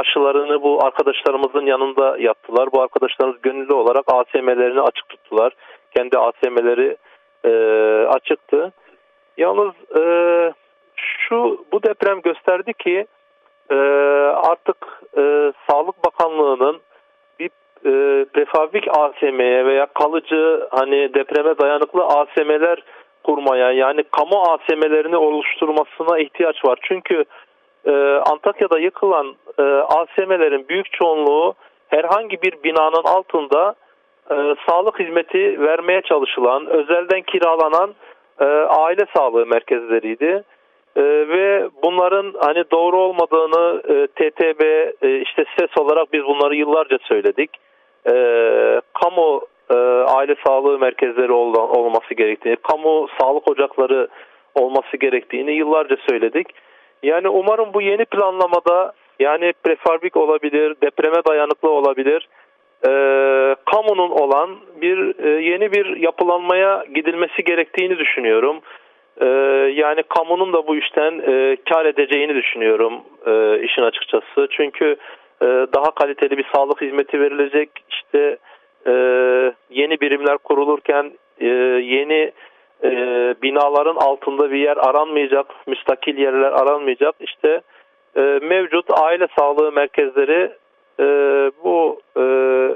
[0.01, 2.69] aşılarını bu arkadaşlarımızın yanında yaptılar.
[2.73, 5.53] Bu arkadaşlarımız gönüllü olarak ASM'lerini açık tuttular.
[5.97, 6.97] Kendi ASM'leri
[7.45, 7.51] e,
[8.07, 8.73] açıktı.
[9.37, 10.03] Yalnız e,
[10.97, 13.07] şu bu deprem gösterdi ki
[13.71, 13.77] e,
[14.51, 14.77] artık
[15.19, 16.81] e, Sağlık Bakanlığı'nın
[17.87, 22.83] e, prefabrik ASM'ye veya kalıcı hani depreme dayanıklı ASM'ler
[23.25, 26.79] kurmaya yani kamu ASM'lerini oluşturmasına ihtiyaç var.
[26.83, 27.25] Çünkü
[27.87, 27.93] e,
[28.33, 31.55] Antakya'da yıkılan e, ASM'lerin büyük çoğunluğu
[31.89, 33.75] herhangi bir binanın altında
[34.31, 37.95] e, sağlık hizmeti vermeye çalışılan, özelden kiralanan
[38.41, 40.43] e, aile sağlığı merkezleriydi.
[40.97, 44.63] E, ve bunların hani doğru olmadığını e, TTB
[45.03, 47.51] e, işte ses olarak biz bunları yıllarca söyledik.
[48.09, 48.13] E,
[49.03, 49.75] kamu e,
[50.07, 54.09] aile sağlığı merkezleri ol, olması gerektiğini, kamu sağlık ocakları
[54.55, 56.47] olması gerektiğini yıllarca söyledik.
[57.03, 62.29] Yani umarım bu yeni planlamada yani prefabrik olabilir, depreme dayanıklı olabilir
[62.85, 62.91] e,
[63.65, 68.61] kamunun olan bir e, yeni bir yapılanmaya gidilmesi gerektiğini düşünüyorum.
[69.21, 69.27] E,
[69.75, 74.49] yani kamunun da bu işten e, kar edeceğini düşünüyorum e, işin açıkçası.
[74.51, 74.97] Çünkü
[75.43, 77.71] e, daha kaliteli bir sağlık hizmeti verilecek.
[77.91, 78.37] İşte
[78.87, 78.93] e,
[79.71, 82.33] yeni birimler kurulurken e, yeni
[83.43, 87.15] binaların altında bir yer aranmayacak, müstakil yerler aranmayacak.
[87.21, 87.61] İşte
[88.43, 90.53] mevcut aile sağlığı merkezleri
[91.65, 92.01] bu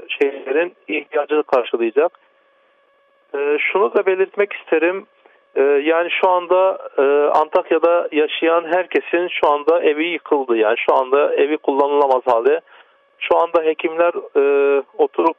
[0.09, 2.19] şeylerin ihtiyacını karşılayacak.
[3.59, 5.07] Şunu da belirtmek isterim.
[5.57, 7.03] E, yani şu anda e,
[7.39, 10.57] Antakya'da yaşayan herkesin şu anda evi yıkıldı.
[10.57, 12.61] Yani şu anda evi kullanılamaz hale.
[13.19, 15.37] Şu anda hekimler e, oturup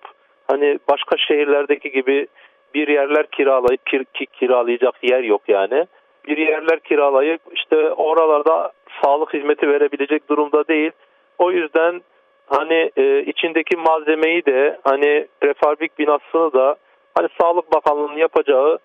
[0.47, 2.27] hani başka şehirlerdeki gibi
[2.73, 5.87] bir yerler kiralayıp kir, kiralayacak yer yok yani.
[6.27, 8.71] Bir yerler kiralayıp işte oralarda
[9.03, 10.91] sağlık hizmeti verebilecek durumda değil.
[11.37, 12.01] O yüzden
[12.47, 16.75] hani e, içindeki malzemeyi de hani prefabrik binasını da
[17.15, 18.79] hani Sağlık Bakanlığı'nın yapacağı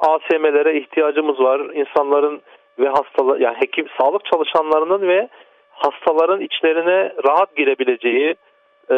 [0.00, 1.60] ASM'lere ihtiyacımız var.
[1.60, 2.42] İnsanların
[2.78, 5.28] ve hastalar yani hekim sağlık çalışanlarının ve
[5.70, 8.34] hastaların içlerine rahat girebileceği,
[8.90, 8.96] e,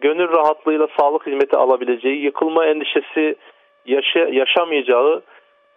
[0.00, 3.36] gönül rahatlığıyla sağlık hizmeti alabileceği, yıkılma endişesi
[3.86, 5.22] yaşa, yaşamayacağı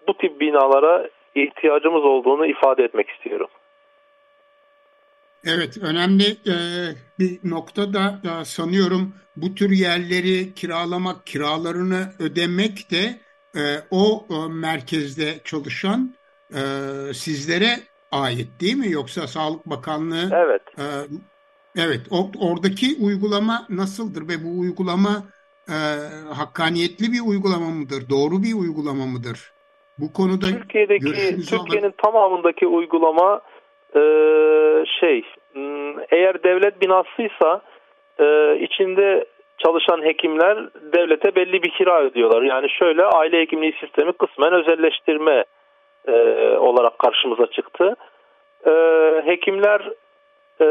[0.07, 3.47] bu tip binalara ihtiyacımız olduğunu ifade etmek istiyorum.
[5.45, 6.55] Evet, önemli e,
[7.19, 13.03] bir nokta da e, sanıyorum bu tür yerleri kiralamak, kiralarını ödemek de
[13.55, 13.61] e,
[13.91, 16.13] o e, merkezde çalışan
[16.49, 16.61] e,
[17.13, 17.71] sizlere
[18.11, 18.91] ait değil mi?
[18.91, 20.61] Yoksa Sağlık Bakanlığı Evet.
[20.77, 20.85] E,
[21.77, 25.23] evet, o, oradaki uygulama nasıldır ve bu uygulama
[25.69, 25.77] e,
[26.33, 28.09] hakkaniyetli bir uygulama mıdır?
[28.09, 29.51] Doğru bir uygulama mıdır?
[29.97, 33.41] Bu konuda Türkiye'deki Türkiye'nin tamamındaki uygulama
[33.95, 34.01] e,
[34.99, 35.23] şey
[36.11, 37.61] eğer devlet binasıysa
[38.19, 39.25] e, içinde
[39.63, 40.57] çalışan hekimler
[40.93, 42.41] devlete belli bir kira ödüyorlar.
[42.41, 45.45] Yani şöyle aile hekimliği sistemi kısmen özelleştirme
[46.07, 46.13] e,
[46.57, 47.95] olarak karşımıza çıktı.
[48.65, 48.71] E,
[49.25, 49.89] hekimler
[50.61, 50.67] e,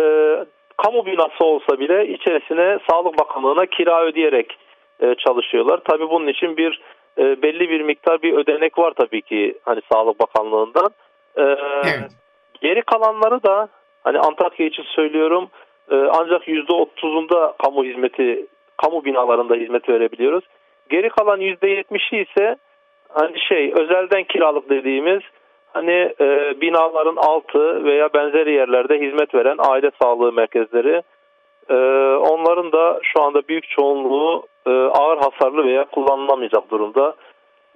[0.76, 4.57] kamu binası olsa bile içerisine Sağlık Bakanlığı'na kira ödeyerek
[5.00, 5.81] e, çalışıyorlar.
[5.88, 6.81] Tabii bunun için bir
[7.18, 10.90] e, belli bir miktar bir ödenek var tabii ki hani Sağlık Bakanlığı'ndan.
[11.37, 12.11] E, evet.
[12.62, 13.68] Geri kalanları da
[14.05, 15.48] hani Antakya için söylüyorum
[15.90, 18.46] e, ancak %30'unda kamu hizmeti,
[18.82, 20.44] kamu binalarında hizmet verebiliyoruz.
[20.90, 22.56] Geri kalan %70'i ise
[23.08, 25.20] hani şey özelden kiralık dediğimiz
[25.72, 31.02] hani e, binaların altı veya benzeri yerlerde hizmet veren aile sağlığı merkezleri
[31.68, 31.74] e,
[32.16, 37.14] onların da şu anda büyük çoğunluğu e, ağır hasarlı veya kullanılamayacak durumda.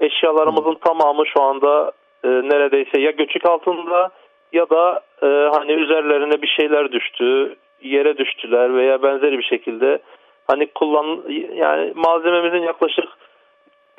[0.00, 1.92] Eşyalarımızın tamamı şu anda
[2.24, 4.10] e, neredeyse ya göçük altında
[4.52, 9.98] ya da e, hani üzerlerine bir şeyler düştü, yere düştüler veya benzeri bir şekilde
[10.44, 13.08] hani kullan yani malzememizin yaklaşık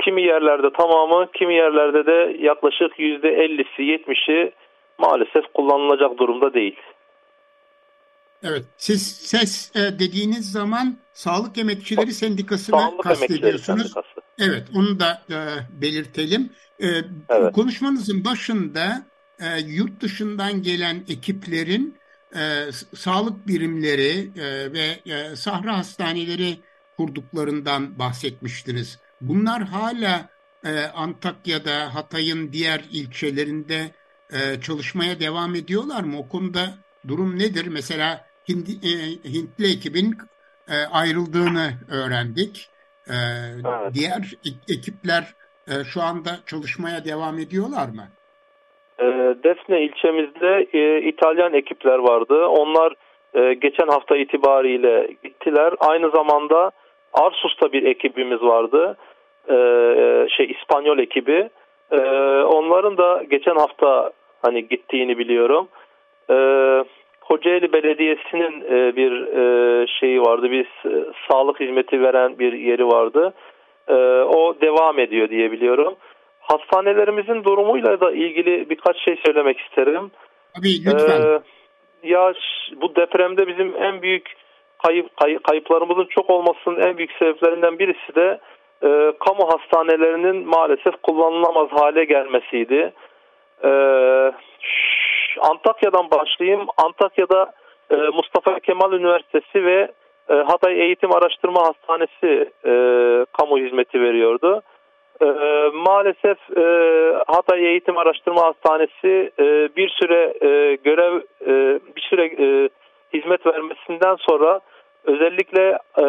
[0.03, 4.51] kimi yerlerde tamamı, kimi yerlerde de yaklaşık yüzde 50'si, 70'i
[4.97, 6.79] maalesef kullanılacak durumda değil.
[8.43, 13.93] Evet, siz ses e, dediğiniz zaman Sağlık Emekçileri Sendikası'nı Sağlık kastediyorsunuz.
[14.39, 15.37] Evet, onu da e,
[15.81, 16.49] belirtelim.
[16.79, 16.87] E,
[17.29, 17.53] evet.
[17.53, 19.05] Konuşmanızın başında
[19.39, 21.97] e, yurt dışından gelen ekiplerin
[22.35, 26.59] e, sağlık birimleri e, ve e, sahra hastaneleri
[26.97, 28.99] kurduklarından bahsetmiştiniz.
[29.21, 30.29] Bunlar hala
[30.65, 33.91] e, Antakya'da, Hatay'ın diğer ilçelerinde
[34.33, 36.19] e, çalışmaya devam ediyorlar mı?
[36.19, 36.73] O konuda
[37.07, 37.65] durum nedir?
[37.67, 40.17] Mesela Hindi, e, Hintli ekibin
[40.67, 42.69] e, ayrıldığını öğrendik.
[43.07, 43.93] E, evet.
[43.93, 44.33] Diğer
[44.67, 45.35] ekipler
[45.67, 48.07] e, şu anda çalışmaya devam ediyorlar mı?
[49.43, 52.47] Defne ilçemizde e, İtalyan ekipler vardı.
[52.47, 52.93] Onlar
[53.33, 55.73] e, geçen hafta itibariyle gittiler.
[55.79, 56.71] Aynı zamanda
[57.13, 58.97] Arsus'ta bir ekibimiz vardı.
[59.49, 59.55] E,
[60.29, 61.49] şey İspanyol ekibi.
[61.91, 61.99] E,
[62.43, 64.11] onların da geçen hafta
[64.41, 65.67] hani gittiğini biliyorum.
[66.29, 66.35] E,
[67.21, 70.51] Kocaeli Belediyesi'nin e, bir e, şeyi vardı.
[70.51, 73.33] Bir e, sağlık hizmeti veren bir yeri vardı.
[73.87, 75.95] E, o devam ediyor diye biliyorum.
[76.47, 80.11] Hastanelerimizin durumuyla da ilgili birkaç şey söylemek isterim.
[80.55, 81.21] Tabii lütfen.
[81.21, 81.39] Ee,
[82.03, 82.33] ya
[82.81, 84.35] bu depremde bizim en büyük
[84.83, 88.39] kayıp, kay, kayıplarımızın çok olmasının en büyük sebeplerinden birisi de
[88.83, 92.93] e, kamu hastanelerinin maalesef kullanılamaz hale gelmesiydi.
[93.63, 93.69] E,
[95.39, 96.65] Antakya'dan başlayayım.
[96.77, 97.53] Antakya'da
[97.91, 99.91] e, Mustafa Kemal Üniversitesi ve
[100.29, 102.71] e, Hatay Eğitim Araştırma Hastanesi e,
[103.33, 104.61] kamu hizmeti veriyordu.
[105.21, 105.25] E,
[105.73, 106.63] maalesef e,
[107.27, 112.69] Hatay Eğitim Araştırma Hastanesi e, bir süre e, görev e, bir süre e,
[113.13, 114.59] hizmet vermesinden sonra
[115.05, 116.03] özellikle e,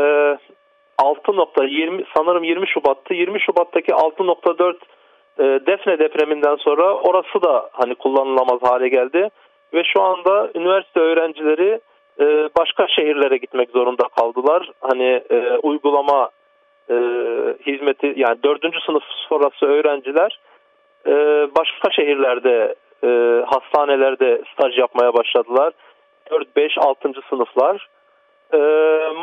[0.99, 3.15] 6.20 sanırım 20 Şubat'tı.
[3.15, 4.75] 20 Şubat'taki 6.4
[5.39, 9.29] e, Defne depreminden sonra orası da hani kullanılamaz hale geldi
[9.75, 11.81] ve şu anda üniversite öğrencileri
[12.21, 12.25] e,
[12.59, 14.71] başka şehirlere gitmek zorunda kaldılar.
[14.81, 16.31] Hani e, uygulama
[16.91, 16.95] e,
[17.67, 20.39] hizmeti yani dördüncü sınıf sonrası öğrenciler
[21.07, 21.13] e,
[21.57, 23.09] başka şehirlerde e,
[23.47, 25.73] hastanelerde staj yapmaya başladılar.
[26.31, 27.13] 4, 5, 6.
[27.31, 27.89] sınıflar.
[28.55, 28.59] E,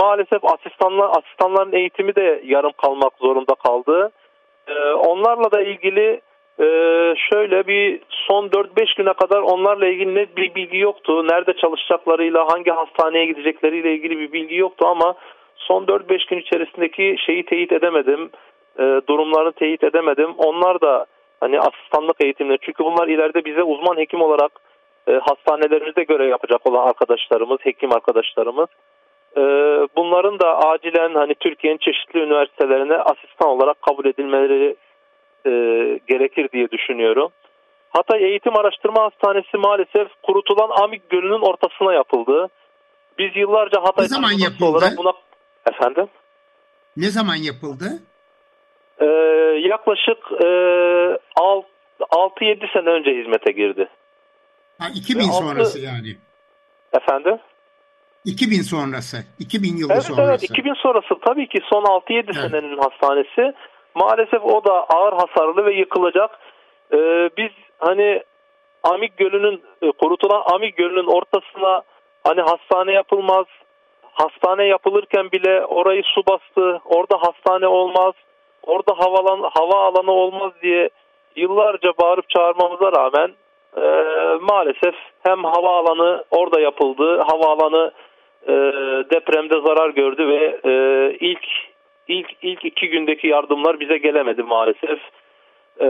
[0.02, 4.12] maalesef asistanlar, asistanların eğitimi de yarım kalmak zorunda kaldı.
[4.68, 6.22] E, onlarla da ilgili
[6.60, 6.66] e,
[7.32, 11.28] şöyle bir son 4-5 güne kadar onlarla ilgili net bir bilgi yoktu.
[11.28, 15.16] Nerede çalışacaklarıyla, hangi hastaneye gidecekleriyle ilgili bir bilgi yoktu ama
[15.68, 18.30] son 4-5 gün içerisindeki şeyi teyit edemedim.
[18.80, 20.34] E, durumlarını teyit edemedim.
[20.38, 21.06] Onlar da
[21.40, 24.52] hani asistanlık eğitimleri çünkü bunlar ileride bize uzman hekim olarak
[25.08, 28.70] e, hastanelerimizde görev yapacak olan arkadaşlarımız, hekim arkadaşlarımız.
[29.38, 29.42] E,
[29.98, 34.76] bunların da acilen hani Türkiye'nin çeşitli üniversitelerine asistan olarak kabul edilmeleri
[35.46, 35.52] e,
[36.08, 37.32] gerekir diye düşünüyorum.
[37.90, 42.50] Hatay Eğitim Araştırma Hastanesi maalesef kurutulan Amik Gölü'nün ortasına yapıldı.
[43.18, 44.66] Biz yıllarca Hatay ne zaman yapıldı?
[44.66, 45.14] olarak buna
[45.72, 46.08] efendim
[46.98, 47.86] ne zaman yapıldı?
[49.00, 49.06] Ee,
[49.70, 50.48] yaklaşık e,
[52.12, 53.90] 6-7 sene önce hizmete girdi.
[54.80, 56.18] Ha, 2000 Ve sonrası yani.
[56.94, 57.38] Efendim?
[58.26, 59.18] 2000 sonrası.
[59.40, 60.30] 2000 yılı evet, sonrası.
[60.30, 62.36] Evet 2000 sonrası tabii ki son 6-7 evet.
[62.36, 63.56] senenin hastanesi.
[63.96, 66.32] Maalesef o da ağır hasarlı ve yıkılacak.
[66.94, 68.24] Ee, biz hani
[68.84, 71.82] Amik Gölü'nün e, kurutulan Amik Gölü'nün ortasına
[72.24, 73.46] hani hastane yapılmaz.
[74.14, 76.82] Hastane yapılırken bile orayı su bastı.
[76.86, 78.14] Orada hastane olmaz.
[78.64, 80.90] Orada havalan, hava alanı olmaz diye
[81.36, 83.32] yıllarca bağırıp çağırmamıza rağmen
[83.78, 83.84] e,
[84.42, 87.22] maalesef hem hava alanı orada yapıldı.
[87.22, 87.92] Hava alanı
[88.48, 88.54] e,
[89.12, 90.74] depremde zarar gördü ve e,
[91.20, 91.46] ilk
[92.08, 95.00] ilk ilk iki gündeki yardımlar bize gelemedi maalesef.
[95.80, 95.88] E,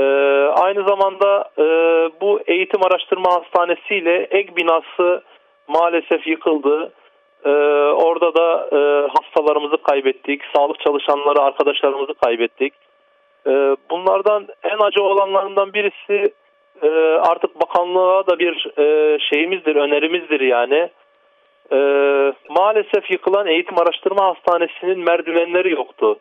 [0.56, 1.64] aynı zamanda e,
[2.22, 5.24] bu eğitim araştırma hastanesi ile ek binası
[5.68, 6.92] maalesef yıkıldı.
[7.46, 7.50] E,
[7.94, 12.74] orada da e, hastalarımızı kaybettik, sağlık çalışanları arkadaşlarımızı kaybettik.
[13.48, 13.52] E,
[13.92, 16.34] bunlardan en acı olanlarından birisi
[16.82, 16.90] e,
[17.30, 20.90] artık bakanlığa da bir e, şeyimizdir, önerimizdir yani.
[21.72, 21.78] E,
[22.50, 26.20] maalesef yıkılan eğitim araştırma hastanesinin merdivenleri yoktu.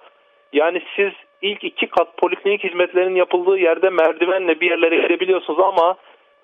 [0.52, 5.96] Yani siz ilk iki kat poliklinik hizmetlerinin yapıldığı yerde merdivenle bir yerlere gidebiliyorsunuz ama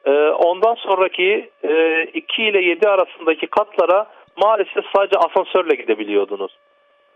[0.05, 4.07] e, ondan sonraki e, 2 ile 7 arasındaki katlara
[4.40, 6.59] maalesef sadece asansörle gidebiliyordunuz.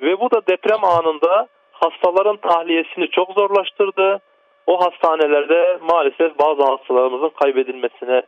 [0.01, 4.21] Ve bu da deprem anında hastaların tahliyesini çok zorlaştırdı.
[4.67, 8.23] O hastanelerde maalesef bazı hastalarımızın kaybedilmesine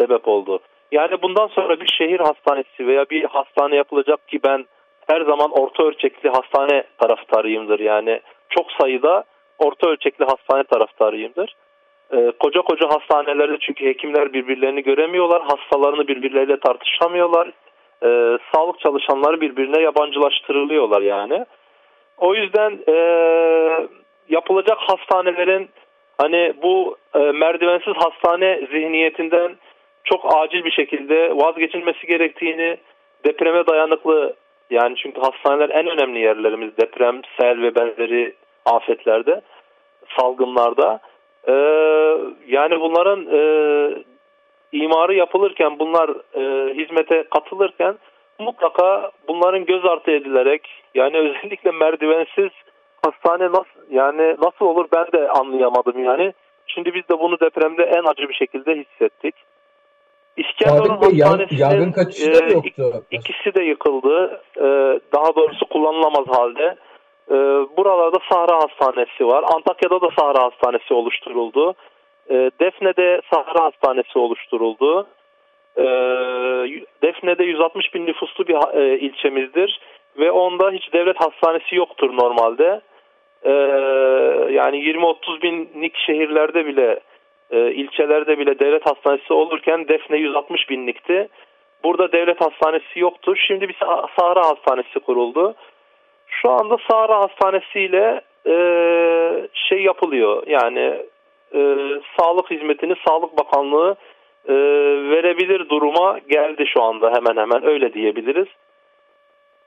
[0.00, 0.60] sebep oldu.
[0.92, 4.66] Yani bundan sonra bir şehir hastanesi veya bir hastane yapılacak ki ben
[5.08, 7.80] her zaman orta ölçekli hastane taraftarıyımdır.
[7.80, 9.24] Yani çok sayıda
[9.58, 11.54] orta ölçekli hastane taraftarıyımdır.
[12.12, 17.50] Ee, koca koca hastanelerde çünkü hekimler birbirlerini göremiyorlar, hastalarını birbirleriyle tartışamıyorlar.
[18.02, 21.44] Ee, sağlık çalışanları birbirine yabancılaştırılıyorlar yani.
[22.18, 22.96] O yüzden e,
[24.28, 25.68] yapılacak hastanelerin
[26.18, 29.56] hani bu e, merdivensiz hastane zihniyetinden
[30.04, 32.76] çok acil bir şekilde vazgeçilmesi gerektiğini,
[33.26, 34.34] depreme dayanıklı
[34.70, 39.40] yani çünkü hastaneler en önemli yerlerimiz deprem, sel ve benzeri afetlerde,
[40.18, 41.00] salgınlarda.
[41.48, 41.52] Ee,
[42.46, 43.40] yani bunların e,
[44.84, 47.94] imarı yapılırken, bunlar e, hizmete katılırken
[48.38, 52.50] mutlaka bunların göz ardı edilerek yani özellikle merdivensiz
[53.04, 56.32] hastane nasıl yani nasıl olur ben de anlayamadım yani.
[56.66, 59.34] Şimdi biz de bunu depremde en acı bir şekilde hissettik.
[60.36, 63.04] İskenderun Hastanesi'nin e, yoktu.
[63.10, 64.42] ikisi de yıkıldı.
[64.56, 64.64] E,
[65.14, 66.76] daha doğrusu kullanılamaz halde.
[67.30, 67.34] E,
[67.76, 69.44] buralarda Sahra Hastanesi var.
[69.54, 71.74] Antakya'da da Sahra Hastanesi oluşturuldu.
[72.30, 75.06] E, Defne'de Sahra Hastanesi oluşturuldu.
[75.76, 75.84] E,
[77.02, 79.80] Defne'de 160 bin nüfuslu bir e, ilçemizdir
[80.18, 82.80] ve onda hiç devlet hastanesi yoktur normalde.
[83.42, 83.52] E,
[84.52, 87.00] yani 20-30 binlik şehirlerde bile
[87.50, 91.28] e, ilçelerde bile devlet hastanesi olurken Defne 160 binlikti.
[91.84, 93.36] Burada devlet hastanesi yoktu.
[93.36, 93.76] Şimdi bir
[94.18, 95.54] Sahra Hastanesi kuruldu.
[96.28, 98.54] Şu anda Sahra Hastanesi ile e,
[99.52, 100.42] şey yapılıyor.
[100.46, 101.02] Yani
[101.56, 101.60] e,
[102.18, 103.96] sağlık hizmetini Sağlık Bakanlığı
[104.48, 104.54] e,
[105.10, 108.48] verebilir duruma geldi şu anda hemen hemen öyle diyebiliriz.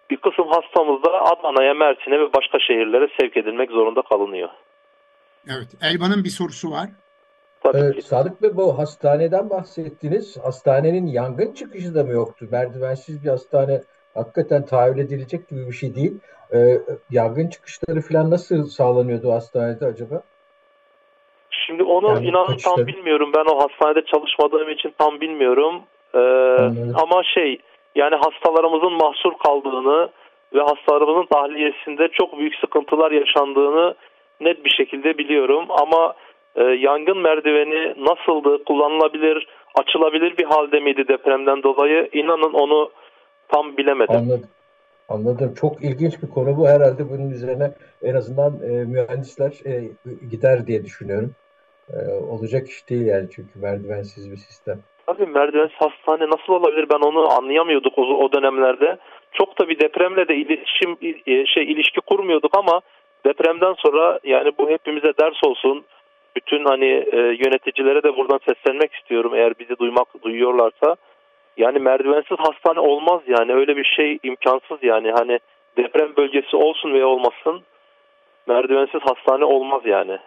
[0.09, 4.49] Bir kısım hastamız da Adana'ya, Mersin'e ve başka şehirlere sevk edilmek zorunda kalınıyor.
[5.47, 6.89] Evet, Elvan'ın bir sorusu var.
[7.63, 8.01] Tabii ee, ki.
[8.01, 10.37] Sadık Bey bu hastaneden bahsettiniz.
[10.43, 12.45] Hastanenin yangın çıkışı da mı yoktu?
[12.51, 13.81] Merdivensiz bir hastane
[14.13, 16.19] hakikaten tahayyül edilecek gibi bir şey değil.
[16.53, 16.77] Ee,
[17.09, 20.23] yangın çıkışları falan nasıl sağlanıyordu hastanede acaba?
[21.67, 23.31] Şimdi onu yani inanın tam bilmiyorum.
[23.35, 25.81] Ben o hastanede çalışmadığım için tam bilmiyorum.
[26.15, 26.19] Ee,
[26.93, 27.59] ama şey
[27.95, 30.09] yani hastalarımızın mahsur kaldığını
[30.53, 33.95] ve hastalarımızın tahliyesinde çok büyük sıkıntılar yaşandığını
[34.41, 35.65] net bir şekilde biliyorum.
[35.69, 36.13] Ama
[36.55, 42.09] e, yangın merdiveni nasıldı, kullanılabilir, açılabilir bir halde miydi depremden dolayı?
[42.13, 42.91] İnanın onu
[43.47, 44.15] tam bilemedim.
[44.15, 44.49] Anladım.
[45.09, 45.53] Anladım.
[45.53, 46.67] Çok ilginç bir konu bu.
[46.67, 47.71] Herhalde bunun üzerine
[48.03, 49.83] en azından e, mühendisler e,
[50.31, 51.31] gider diye düşünüyorum.
[51.93, 51.99] E,
[52.33, 54.79] olacak iş değil yani çünkü merdivensiz bir sistem.
[55.05, 58.97] Tabii merdivensiz hastane nasıl olabilir ben onu anlayamıyorduk o, o dönemlerde.
[59.31, 62.81] Çok da bir depremle de iletişim e, şey ilişki kurmuyorduk ama
[63.25, 65.85] depremden sonra yani bu hepimize ders olsun.
[66.35, 70.95] Bütün hani e, yöneticilere de buradan seslenmek istiyorum eğer bizi duymak duyuyorlarsa.
[71.57, 75.39] Yani merdivensiz hastane olmaz yani öyle bir şey imkansız yani hani
[75.77, 77.61] deprem bölgesi olsun veya olmasın
[78.47, 80.17] merdivensiz hastane olmaz yani.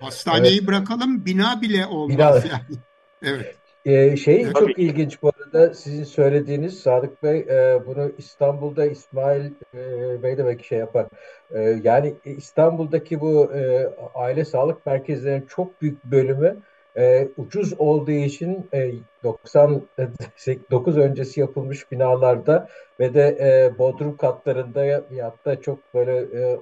[0.00, 0.68] Hastaneyi evet.
[0.68, 2.52] bırakalım bina bile olmaz bina.
[2.52, 2.80] yani.
[3.22, 3.56] Evet.
[3.86, 4.56] Ee, şey evet.
[4.56, 10.44] çok ilginç bu arada sizin söylediğiniz Sadık Bey e, bunu İstanbul'da İsmail e, Bey de
[10.44, 11.06] belki şey yapar.
[11.50, 16.56] E, yani İstanbul'daki bu e, aile sağlık merkezlerinin çok büyük bölümü
[16.96, 18.92] e, ucuz olduğu için e,
[19.24, 22.68] 99 öncesi yapılmış binalarda
[23.00, 26.58] ve de e, bodrum katlarında ya da çok böyle e,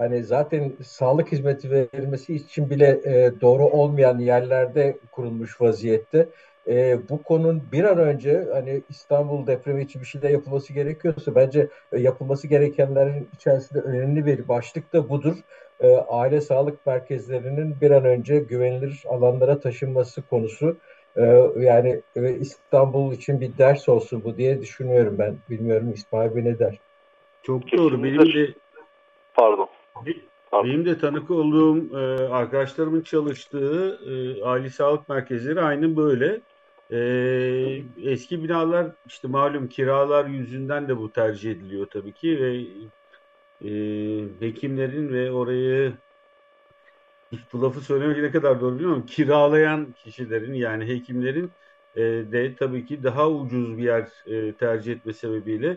[0.00, 6.28] hani zaten sağlık hizmeti verilmesi için bile e, doğru olmayan yerlerde kurulmuş vaziyette.
[6.68, 11.68] E, bu konun bir an önce hani İstanbul depremi için bir şeyler yapılması gerekiyorsa bence
[11.92, 15.36] e, yapılması gerekenlerin içerisinde önemli bir başlık da budur.
[15.80, 20.76] E, aile sağlık merkezlerinin bir an önce güvenilir alanlara taşınması konusu.
[21.16, 21.22] E,
[21.56, 25.36] yani e, İstanbul için bir ders olsun bu diye düşünüyorum ben.
[25.50, 26.78] Bilmiyorum İsmail Bey ne der?
[27.42, 28.04] Çok doğru.
[28.04, 28.54] Benim de
[29.34, 29.68] pardon.
[30.52, 36.40] Benim de tanık olduğum e, arkadaşlarımın çalıştığı e, aile sağlık merkezleri aynı böyle.
[36.90, 36.98] E,
[38.02, 42.56] eski binalar işte malum kiralar yüzünden de bu tercih ediliyor tabii ki ve
[43.64, 43.70] e,
[44.40, 45.92] hekimlerin ve orayı
[47.52, 49.06] bu lafı söylemek ne kadar doğru bilmiyorum.
[49.06, 51.50] Kiralayan kişilerin yani hekimlerin
[51.96, 55.76] e, de tabii ki daha ucuz bir yer e, tercih etme sebebiyle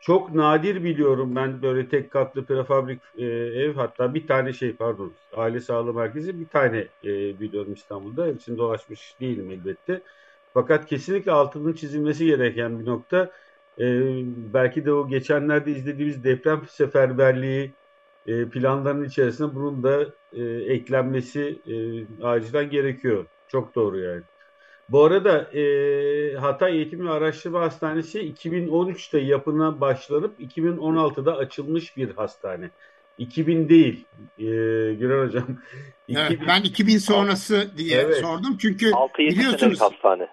[0.00, 5.18] çok nadir biliyorum ben böyle tek katlı prefabrik e, ev hatta bir tane şey pardon
[5.32, 8.26] aile sağlığı merkezi bir tane e, biliyorum İstanbul'da.
[8.26, 10.02] Hepsini dolaşmış değilim elbette.
[10.54, 13.32] Fakat kesinlikle altının çizilmesi gereken bir nokta.
[13.78, 13.84] E,
[14.54, 17.76] belki de o geçenlerde izlediğimiz deprem seferberliği
[18.26, 20.42] e, planlarının içerisinde bunun da e,
[20.74, 21.62] eklenmesi
[22.20, 23.26] e, acilen gerekiyor.
[23.48, 24.24] Çok doğru yani.
[24.90, 32.70] Bu arada e, Hatay Eğitim ve Araştırma Hastanesi 2013'te yapına başlanıp 2016'da açılmış bir hastane.
[33.18, 34.04] 2000 değil
[34.38, 34.44] e,
[34.94, 35.46] Güler Hocam.
[36.08, 36.26] 2000...
[36.26, 38.16] Evet, ben 2000 sonrası diye evet.
[38.16, 40.28] sordum çünkü 6 biliyorsunuz hastane.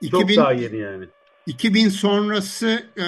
[0.00, 1.06] 2000, Çok daha yeni yani.
[1.46, 3.04] 2000 sonrası e,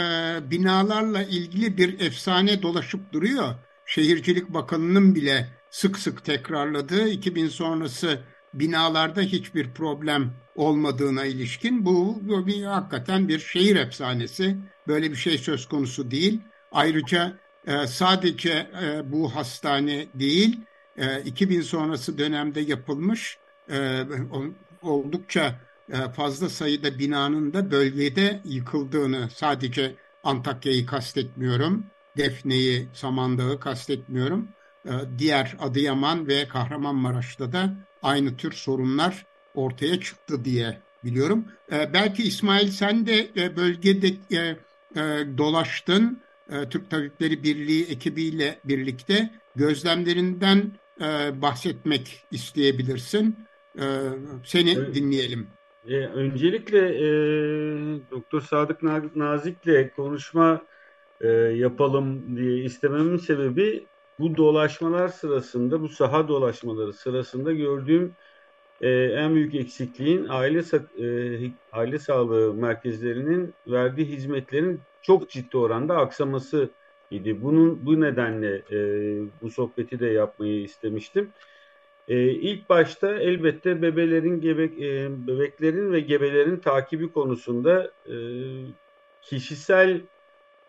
[0.50, 3.54] binalarla ilgili bir efsane dolaşıp duruyor.
[3.86, 8.20] Şehircilik Bakanı'nın bile sık sık tekrarladığı 2000 sonrası
[8.54, 14.56] binalarda hiçbir problem olmadığına ilişkin bu, bu bir hakikaten bir şehir efsanesi.
[14.88, 16.40] Böyle bir şey söz konusu değil.
[16.72, 20.60] Ayrıca e, sadece e, bu hastane değil,
[20.96, 23.38] e, 2000 sonrası dönemde yapılmış
[23.70, 24.04] e,
[24.82, 25.60] oldukça
[25.92, 29.94] e, fazla sayıda binanın da bölgede yıkıldığını sadece
[30.24, 31.86] Antakya'yı kastetmiyorum,
[32.16, 34.48] Defne'yi, Samandağ'ı kastetmiyorum.
[34.84, 41.44] E, diğer Adıyaman ve Kahramanmaraş'ta da aynı tür sorunlar ortaya çıktı diye biliyorum.
[41.72, 44.56] E, belki İsmail sen de e, bölgede e, e,
[45.38, 46.20] dolaştın.
[46.50, 53.36] E, Türk Tabipleri Birliği ekibiyle birlikte gözlemlerinden e, bahsetmek isteyebilirsin.
[53.78, 53.84] E,
[54.44, 54.94] seni evet.
[54.94, 55.46] dinleyelim.
[55.88, 57.08] E, öncelikle e,
[58.10, 58.82] Doktor Sadık
[59.16, 60.62] Nazik'le konuşma
[61.20, 63.86] e, yapalım diye istememin sebebi
[64.20, 68.14] bu dolaşmalar sırasında, bu saha dolaşmaları sırasında gördüğüm
[68.80, 70.58] e, en büyük eksikliğin aile
[70.98, 76.70] e, aile sağlığı merkezlerinin verdiği hizmetlerin çok ciddi oranda aksaması
[77.10, 77.42] idi.
[77.42, 78.78] Bunun bu nedenle e,
[79.42, 81.30] bu sohbeti de yapmayı istemiştim.
[82.08, 88.16] E, ilk başta elbette bebelerin gebek e, bebeklerin ve gebelerin takibi konusunda e,
[89.22, 90.00] kişisel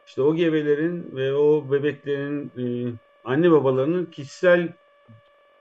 [0.08, 2.64] işte o gebelerin ve o bebeklerin e,
[3.24, 4.74] anne babalarının kişisel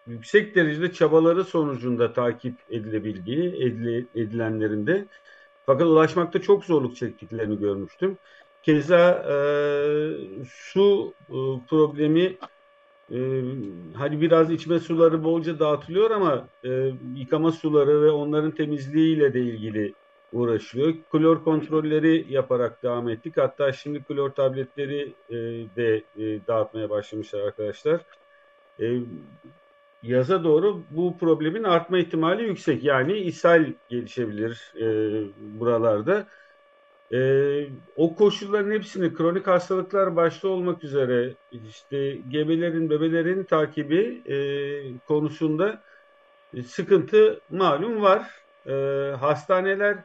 [0.07, 5.07] yüksek derecede çabaları sonucunda takip edilebildiği, edile, edilenlerinde
[5.67, 8.19] fakat ulaşmakta çok zorluk çektiklerini görmüştüm.
[8.63, 9.37] Keza e,
[10.49, 11.37] su e,
[11.69, 12.39] problemi
[13.13, 13.19] e,
[13.95, 19.95] hani biraz içme suları bolca dağıtılıyor ama e, yıkama suları ve onların temizliğiyle de ilgili
[20.33, 20.95] uğraşıyor.
[21.13, 23.37] Klor kontrolleri yaparak devam ettik.
[23.37, 25.35] Hatta şimdi klor tabletleri e,
[25.77, 28.01] de e, dağıtmaya başlamışlar arkadaşlar.
[28.81, 29.01] E,
[30.03, 32.85] yaza doğru bu problemin artma ihtimali yüksek.
[32.85, 34.87] Yani ishal gelişebilir e,
[35.61, 36.27] buralarda.
[37.13, 37.21] E,
[37.97, 41.35] o koşulların hepsini kronik hastalıklar başta olmak üzere
[41.69, 44.37] işte gebelerin, bebelerin takibi e,
[45.07, 45.83] konusunda
[46.67, 48.31] sıkıntı malum var.
[48.67, 48.73] E,
[49.21, 49.97] hastaneler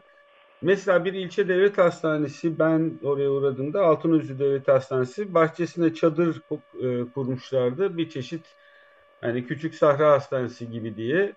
[0.64, 6.42] mesela bir ilçe devlet hastanesi ben oraya uğradığımda Altınözü Devlet Hastanesi bahçesine çadır
[6.82, 7.98] e, kurmuşlardı.
[7.98, 8.46] Bir çeşit
[9.22, 11.34] hani küçük sahra hastanesi gibi diye.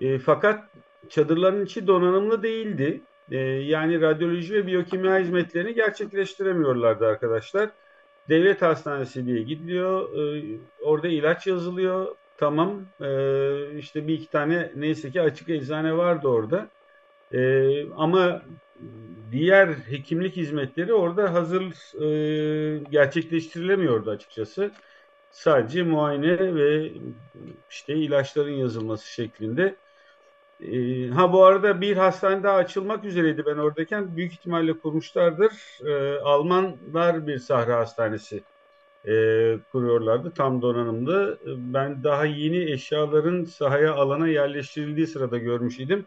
[0.00, 0.64] E, fakat
[1.08, 3.00] çadırların içi donanımlı değildi.
[3.30, 7.70] E, yani radyoloji ve biyokimya hizmetlerini gerçekleştiremiyorlardı arkadaşlar.
[8.28, 10.18] Devlet hastanesi diye gidiliyor.
[10.18, 10.42] E,
[10.82, 12.16] orada ilaç yazılıyor.
[12.36, 12.82] Tamam.
[13.00, 16.68] E, işte bir iki tane neyse ki açık eczane vardı orada.
[17.32, 18.42] E, ama
[19.32, 21.62] diğer hekimlik hizmetleri orada hazır
[22.02, 24.70] e, gerçekleştirilemiyordu açıkçası
[25.30, 26.92] sadece muayene ve
[27.70, 29.76] işte ilaçların yazılması şeklinde.
[30.60, 34.16] Ee, ha bu arada bir hastane daha açılmak üzereydi ben oradayken.
[34.16, 35.52] Büyük ihtimalle kurmuşlardır.
[35.86, 38.44] Ee, Almanlar bir sahra hastanesi
[39.06, 39.12] e,
[39.72, 40.30] kuruyorlardı.
[40.34, 41.38] Tam donanımlı.
[41.46, 46.06] Ben daha yeni eşyaların sahaya alana yerleştirildiği sırada görmüş idim.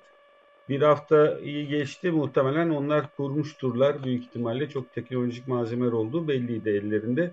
[0.70, 2.12] Bir hafta iyi geçti.
[2.12, 4.04] Muhtemelen onlar kurmuşturlar.
[4.04, 7.32] Büyük ihtimalle çok teknolojik malzemeler olduğu belliydi ellerinde.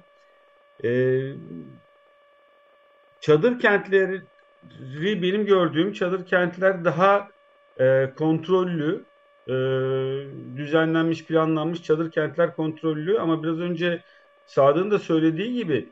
[0.85, 0.91] E,
[3.21, 4.23] çadır kentleri
[5.23, 7.29] benim gördüğüm çadır kentler daha
[7.81, 9.05] e, kontrollü,
[9.49, 9.53] e,
[10.57, 14.03] düzenlenmiş, planlanmış çadır kentler kontrollü ama biraz önce
[14.47, 15.89] Sadık'ın da söylediği gibi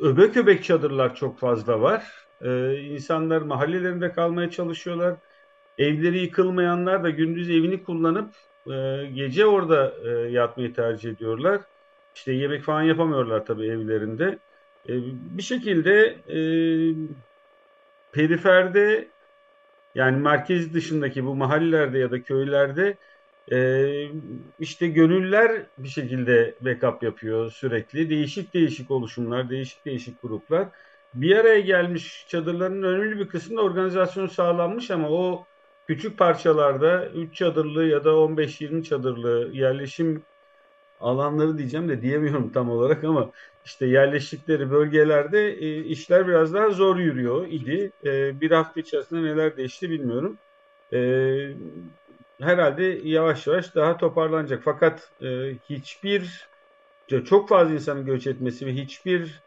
[0.00, 2.26] öbek öbek çadırlar çok fazla var.
[2.40, 5.16] E, insanlar mahallelerinde kalmaya çalışıyorlar.
[5.78, 8.34] Evleri yıkılmayanlar da gündüz evini kullanıp
[8.70, 11.60] e, gece orada e, yatmayı tercih ediyorlar.
[12.14, 14.38] İşte yemek falan yapamıyorlar tabii evlerinde.
[14.88, 14.92] E,
[15.38, 16.38] bir şekilde e,
[18.12, 19.12] periferde
[19.94, 22.98] yani merkez dışındaki bu mahallelerde ya da köylerde
[23.52, 23.58] e,
[24.58, 28.10] işte gönüller bir şekilde backup yapıyor sürekli.
[28.10, 30.68] Değişik değişik oluşumlar, değişik değişik gruplar.
[31.14, 35.48] Bir araya gelmiş çadırların önemli bir kısmında organizasyon sağlanmış ama o
[35.86, 40.22] küçük parçalarda 3 çadırlı ya da 15-20 çadırlı yerleşim
[41.00, 43.30] alanları diyeceğim de diyemiyorum tam olarak ama
[43.64, 47.92] işte yerleştikleri bölgelerde e, işler biraz daha zor yürüyor idi.
[48.04, 50.38] E, bir hafta içerisinde neler değişti bilmiyorum.
[50.92, 50.98] E,
[52.40, 54.62] herhalde yavaş yavaş daha toparlanacak.
[54.64, 56.48] Fakat e, hiçbir
[57.24, 59.40] çok fazla insanın göç etmesi ve hiçbir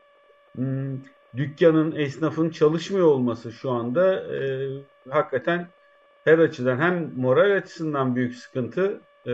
[0.57, 0.99] m, hmm,
[1.35, 4.69] dükkanın, esnafın çalışmıyor olması şu anda e,
[5.09, 5.67] hakikaten
[6.25, 9.31] her açıdan hem moral açısından büyük sıkıntı e,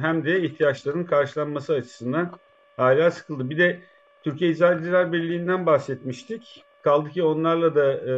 [0.00, 2.38] hem de ihtiyaçların karşılanması açısından
[2.76, 3.50] hala sıkıldı.
[3.50, 3.80] Bir de
[4.22, 6.64] Türkiye Eczacılar Birliği'nden bahsetmiştik.
[6.82, 8.14] Kaldı ki onlarla da e,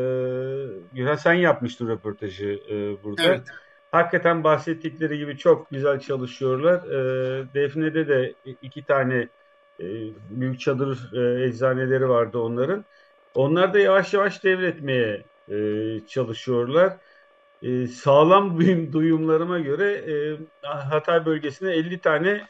[0.93, 3.23] Güha sen yapmıştın röportajı e, burada.
[3.23, 3.43] Evet.
[3.91, 6.79] Hakikaten bahsettikleri gibi çok güzel çalışıyorlar.
[6.79, 9.29] E, Defne'de de iki tane
[9.81, 9.85] e,
[10.31, 12.85] büyük çadır e, eczaneleri vardı onların.
[13.35, 15.57] Onlar da yavaş yavaş devretmeye e,
[16.09, 16.97] çalışıyorlar.
[17.63, 20.15] E, sağlam duyum, duyumlarıma göre e,
[20.67, 22.47] Hatay bölgesine 50 tane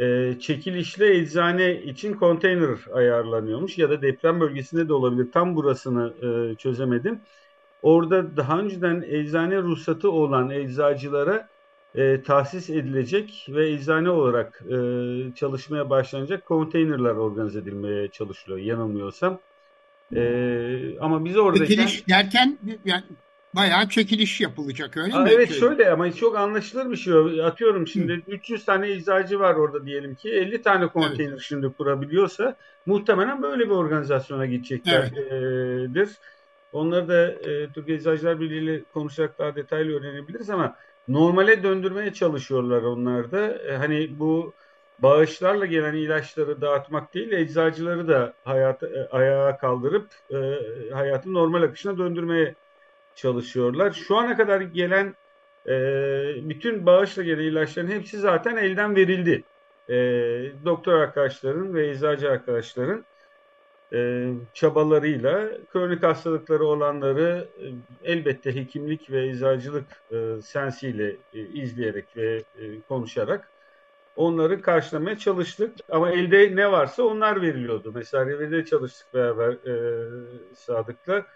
[0.00, 5.32] e, çekilişli eczane için konteyner ayarlanıyormuş ya da deprem bölgesinde de olabilir.
[5.32, 7.20] Tam burasını e, çözemedim.
[7.82, 11.48] Orada daha önceden eczane ruhsatı olan eczacılara
[11.94, 14.76] e, tahsis edilecek ve eczane olarak e,
[15.34, 19.38] çalışmaya başlanacak konteynerler organize edilmeye çalışılıyor yanılmıyorsam.
[20.16, 21.66] E, ama biz oradayken...
[21.66, 23.04] Çekiliş derken yani
[23.54, 25.30] bayağı çekiliş yapılacak öyle Aa, mi?
[25.34, 27.44] Evet şöyle ama çok anlaşılır bir şey.
[27.44, 28.20] Atıyorum şimdi Hı.
[28.30, 31.40] 300 tane eczacı var orada diyelim ki 50 tane konteyner evet.
[31.40, 35.26] şimdi kurabiliyorsa muhtemelen böyle bir organizasyona gideceklerdir.
[35.96, 36.08] Evet.
[36.72, 40.76] Onları da e, Türkiye Eczacılar Birliği ile konuşarak daha detaylı öğrenebiliriz ama
[41.08, 43.58] normale döndürmeye çalışıyorlar onlar da.
[43.58, 44.52] E, hani bu
[44.98, 50.36] bağışlarla gelen ilaçları dağıtmak değil, eczacıları da hayata, e, ayağa kaldırıp e,
[50.92, 52.54] hayatın normal akışına döndürmeye
[53.14, 53.92] çalışıyorlar.
[53.92, 55.14] Şu ana kadar gelen
[55.66, 55.72] e,
[56.48, 59.42] bütün bağışla gelen ilaçların hepsi zaten elden verildi.
[59.88, 59.94] E,
[60.64, 63.04] doktor arkadaşların ve eczacı arkadaşların
[63.92, 67.66] e, çabalarıyla kronik hastalıkları olanları e,
[68.12, 73.48] elbette hekimlik ve eczacılık e, sensiyle e, izleyerek ve e, konuşarak
[74.16, 75.74] onları karşılamaya çalıştık.
[75.90, 77.92] Ama elde ne varsa onlar veriliyordu.
[77.94, 79.74] Mesela Reve'de çalıştık beraber e,
[80.54, 81.26] Sadık'la.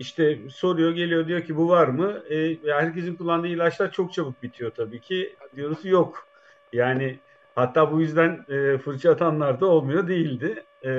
[0.00, 2.22] İşte soruyor geliyor diyor ki bu var mı?
[2.30, 5.36] E, herkesin kullandığı ilaçlar çok çabuk bitiyor tabii ki.
[5.56, 6.26] Diyoruz yok.
[6.72, 7.18] Yani
[7.54, 10.64] hatta bu yüzden e, fırça atanlar da olmuyor değildi.
[10.84, 10.90] E,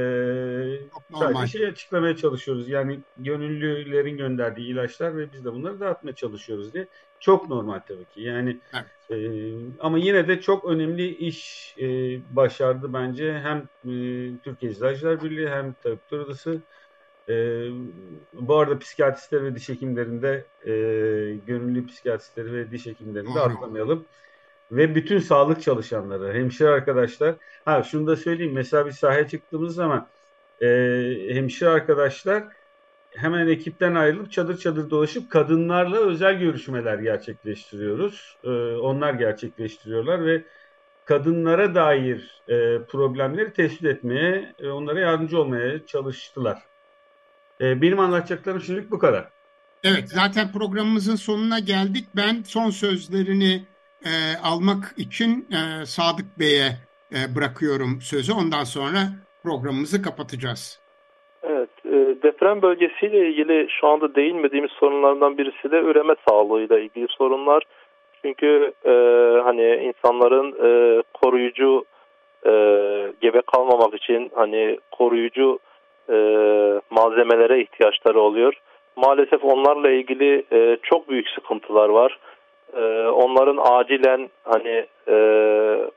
[1.19, 2.69] sadece şey açıklamaya çalışıyoruz.
[2.69, 6.87] Yani gönüllülerin gönderdiği ilaçlar ve biz de bunları dağıtmaya çalışıyoruz diye.
[7.19, 8.21] Çok normal tabii ki.
[8.21, 9.21] Yani evet.
[9.21, 11.85] e, ama yine de çok önemli iş e,
[12.35, 13.33] başardı bence.
[13.33, 13.93] Hem e,
[14.43, 16.61] Türkiye Eczacılar Birliği hem Tabipler Odası
[17.31, 17.35] e,
[18.33, 20.71] bu arada psikiyatristler ve diş hekimlerinde e,
[21.47, 24.05] gönüllü psikiyatristleri ve diş hekimlerini de atlamayalım.
[24.71, 27.35] Ve bütün sağlık çalışanları, hemşire arkadaşlar.
[27.65, 28.53] Ha şunu da söyleyeyim.
[28.53, 30.07] Mesela bir sahaya çıktığımız zaman
[30.61, 30.67] e,
[31.29, 32.43] hemşire arkadaşlar
[33.11, 38.37] hemen ekipten ayrılıp çadır çadır dolaşıp kadınlarla özel görüşmeler gerçekleştiriyoruz.
[38.43, 40.43] E, onlar gerçekleştiriyorlar ve
[41.05, 46.70] kadınlara dair e, problemleri tespit etmeye, e, onlara yardımcı olmaya çalıştılar.
[47.61, 49.25] E, benim anlatacaklarım şimdilik bu kadar.
[49.83, 52.05] Evet, zaten programımızın sonuna geldik.
[52.15, 53.53] Ben son sözlerini
[54.05, 54.11] e,
[54.43, 56.69] almak için e, Sadık Bey'e
[57.15, 58.33] e, bırakıyorum sözü.
[58.33, 58.99] Ondan sonra
[59.43, 60.81] programımızı kapatacağız.
[61.43, 67.63] Evet, e, deprem bölgesiyle ilgili şu anda değinmediğimiz sorunlardan birisi de üreme sağlığıyla ilgili sorunlar.
[68.21, 68.91] Çünkü e,
[69.43, 71.85] hani insanların e, koruyucu
[72.45, 72.51] e,
[73.21, 75.59] gebe kalmamak için hani koruyucu
[76.09, 76.15] e,
[76.89, 78.53] malzemelere ihtiyaçları oluyor.
[78.95, 82.19] Maalesef onlarla ilgili e, çok büyük sıkıntılar var.
[82.77, 85.15] E, onların acilen hani e,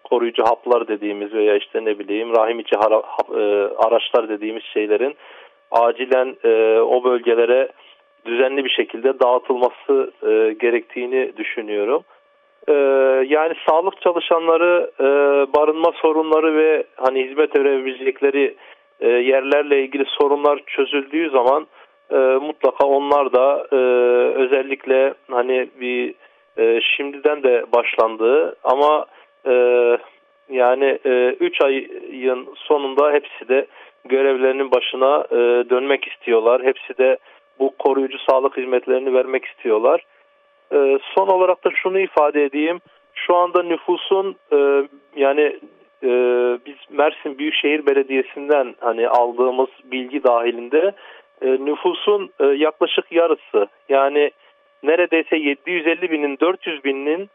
[0.05, 3.03] koruyucu haplar dediğimiz veya işte ne bileyim rahim içi hara,
[3.35, 3.43] e,
[3.87, 5.17] araçlar dediğimiz şeylerin
[5.71, 7.69] acilen e, o bölgelere
[8.27, 12.03] düzenli bir şekilde dağıtılması e, gerektiğini düşünüyorum.
[12.69, 12.73] E,
[13.29, 15.05] yani sağlık çalışanları e,
[15.57, 18.55] barınma sorunları ve hani hizmet verebilecekleri
[19.01, 21.67] e, yerlerle ilgili sorunlar çözüldüğü zaman
[22.11, 23.77] e, mutlaka onlar da e,
[24.35, 26.15] özellikle hani bir
[26.59, 29.07] e, şimdiden de başlandığı ama
[29.47, 29.53] e,
[30.51, 30.99] yani
[31.41, 33.67] 3 e, ayın sonunda hepsi de
[34.05, 36.63] görevlerinin başına e, dönmek istiyorlar.
[36.63, 37.19] Hepsi de
[37.59, 40.05] bu koruyucu sağlık hizmetlerini vermek istiyorlar.
[40.73, 42.81] E, son olarak da şunu ifade edeyim.
[43.15, 45.59] Şu anda nüfusun e, yani
[46.05, 46.09] e,
[46.67, 50.93] biz Mersin Büyükşehir Belediyesi'nden hani aldığımız bilgi dahilinde
[51.43, 54.31] e, nüfusun e, yaklaşık yarısı yani
[54.83, 57.31] neredeyse 750 binin 400 binin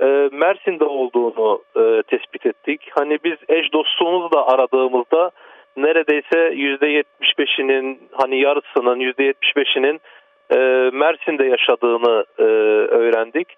[0.00, 2.90] e, Mersin'de olduğunu e, tespit ettik.
[2.90, 5.30] Hani biz eş dostluğumuzu da aradığımızda
[5.76, 10.00] neredeyse %75'inin hani yarısının %75'inin
[10.50, 10.56] e,
[10.92, 12.42] Mersin'de yaşadığını e,
[12.94, 13.48] öğrendik.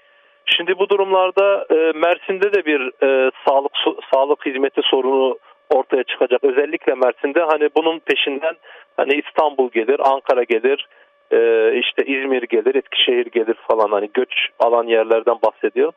[0.47, 3.72] Şimdi bu durumlarda e, Mersin'de de bir e, sağlık
[4.15, 5.39] sağlık hizmeti sorunu
[5.71, 6.45] ortaya çıkacak.
[6.45, 8.55] Özellikle Mersin'de hani bunun peşinden
[8.97, 10.89] hani İstanbul gelir, Ankara gelir,
[11.31, 11.39] e,
[11.79, 15.93] işte İzmir gelir, Eskişehir gelir falan hani göç alan yerlerden bahsediyor.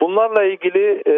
[0.00, 1.14] Bunlarla ilgili e,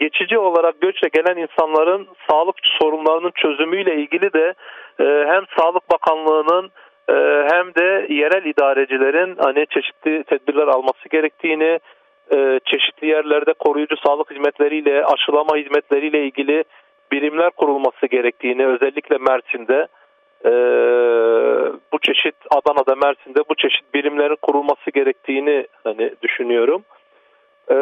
[0.00, 4.54] geçici olarak göçle gelen insanların sağlık sorunlarının çözümüyle ilgili de
[5.00, 6.70] e, hem Sağlık Bakanlığı'nın
[7.08, 7.14] e,
[7.52, 11.80] hem de yerel idarecilerin hani çeşitli tedbirler alması gerektiğini,
[12.32, 16.64] e, çeşitli yerlerde koruyucu sağlık hizmetleriyle, aşılama hizmetleriyle ilgili
[17.12, 19.88] birimler kurulması gerektiğini özellikle Mersin'de
[20.44, 20.52] e,
[21.92, 26.84] bu çeşit Adana'da Mersin'de bu çeşit birimlerin kurulması gerektiğini hani düşünüyorum.
[27.70, 27.76] E,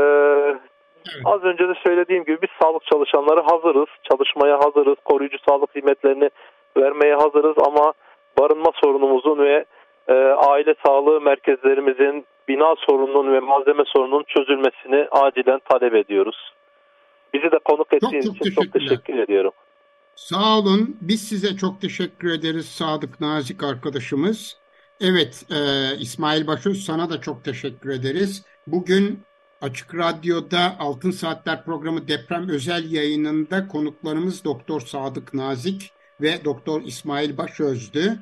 [1.24, 6.30] az önce de söylediğim gibi biz sağlık çalışanları hazırız, çalışmaya hazırız, koruyucu sağlık hizmetlerini
[6.76, 7.92] vermeye hazırız ama
[8.38, 9.64] barınma sorunumuzun ve
[10.08, 16.52] e, aile sağlığı merkezlerimizin bina sorununun ve malzeme sorununun çözülmesini acilen talep ediyoruz.
[17.34, 19.52] Bizi de konuk ettiğiniz çok, çok için çok teşekkür ediyorum.
[20.14, 20.96] Sağ olun.
[21.00, 24.56] Biz size çok teşekkür ederiz Sadık Nazik arkadaşımız.
[25.00, 25.58] Evet e,
[25.98, 28.44] İsmail Başöz sana da çok teşekkür ederiz.
[28.66, 29.22] Bugün
[29.60, 37.38] Açık Radyo'da Altın Saatler programı deprem özel yayınında konuklarımız Doktor Sadık Nazik ve Doktor İsmail
[37.38, 38.18] Başöz'dü.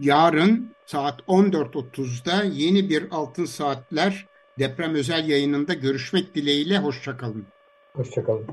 [0.00, 4.26] Yarın saat 14.30'da yeni bir Altın Saatler
[4.58, 6.78] deprem özel yayınında görüşmek dileğiyle.
[6.78, 7.46] Hoşçakalın.
[7.92, 8.46] Hoşçakalın.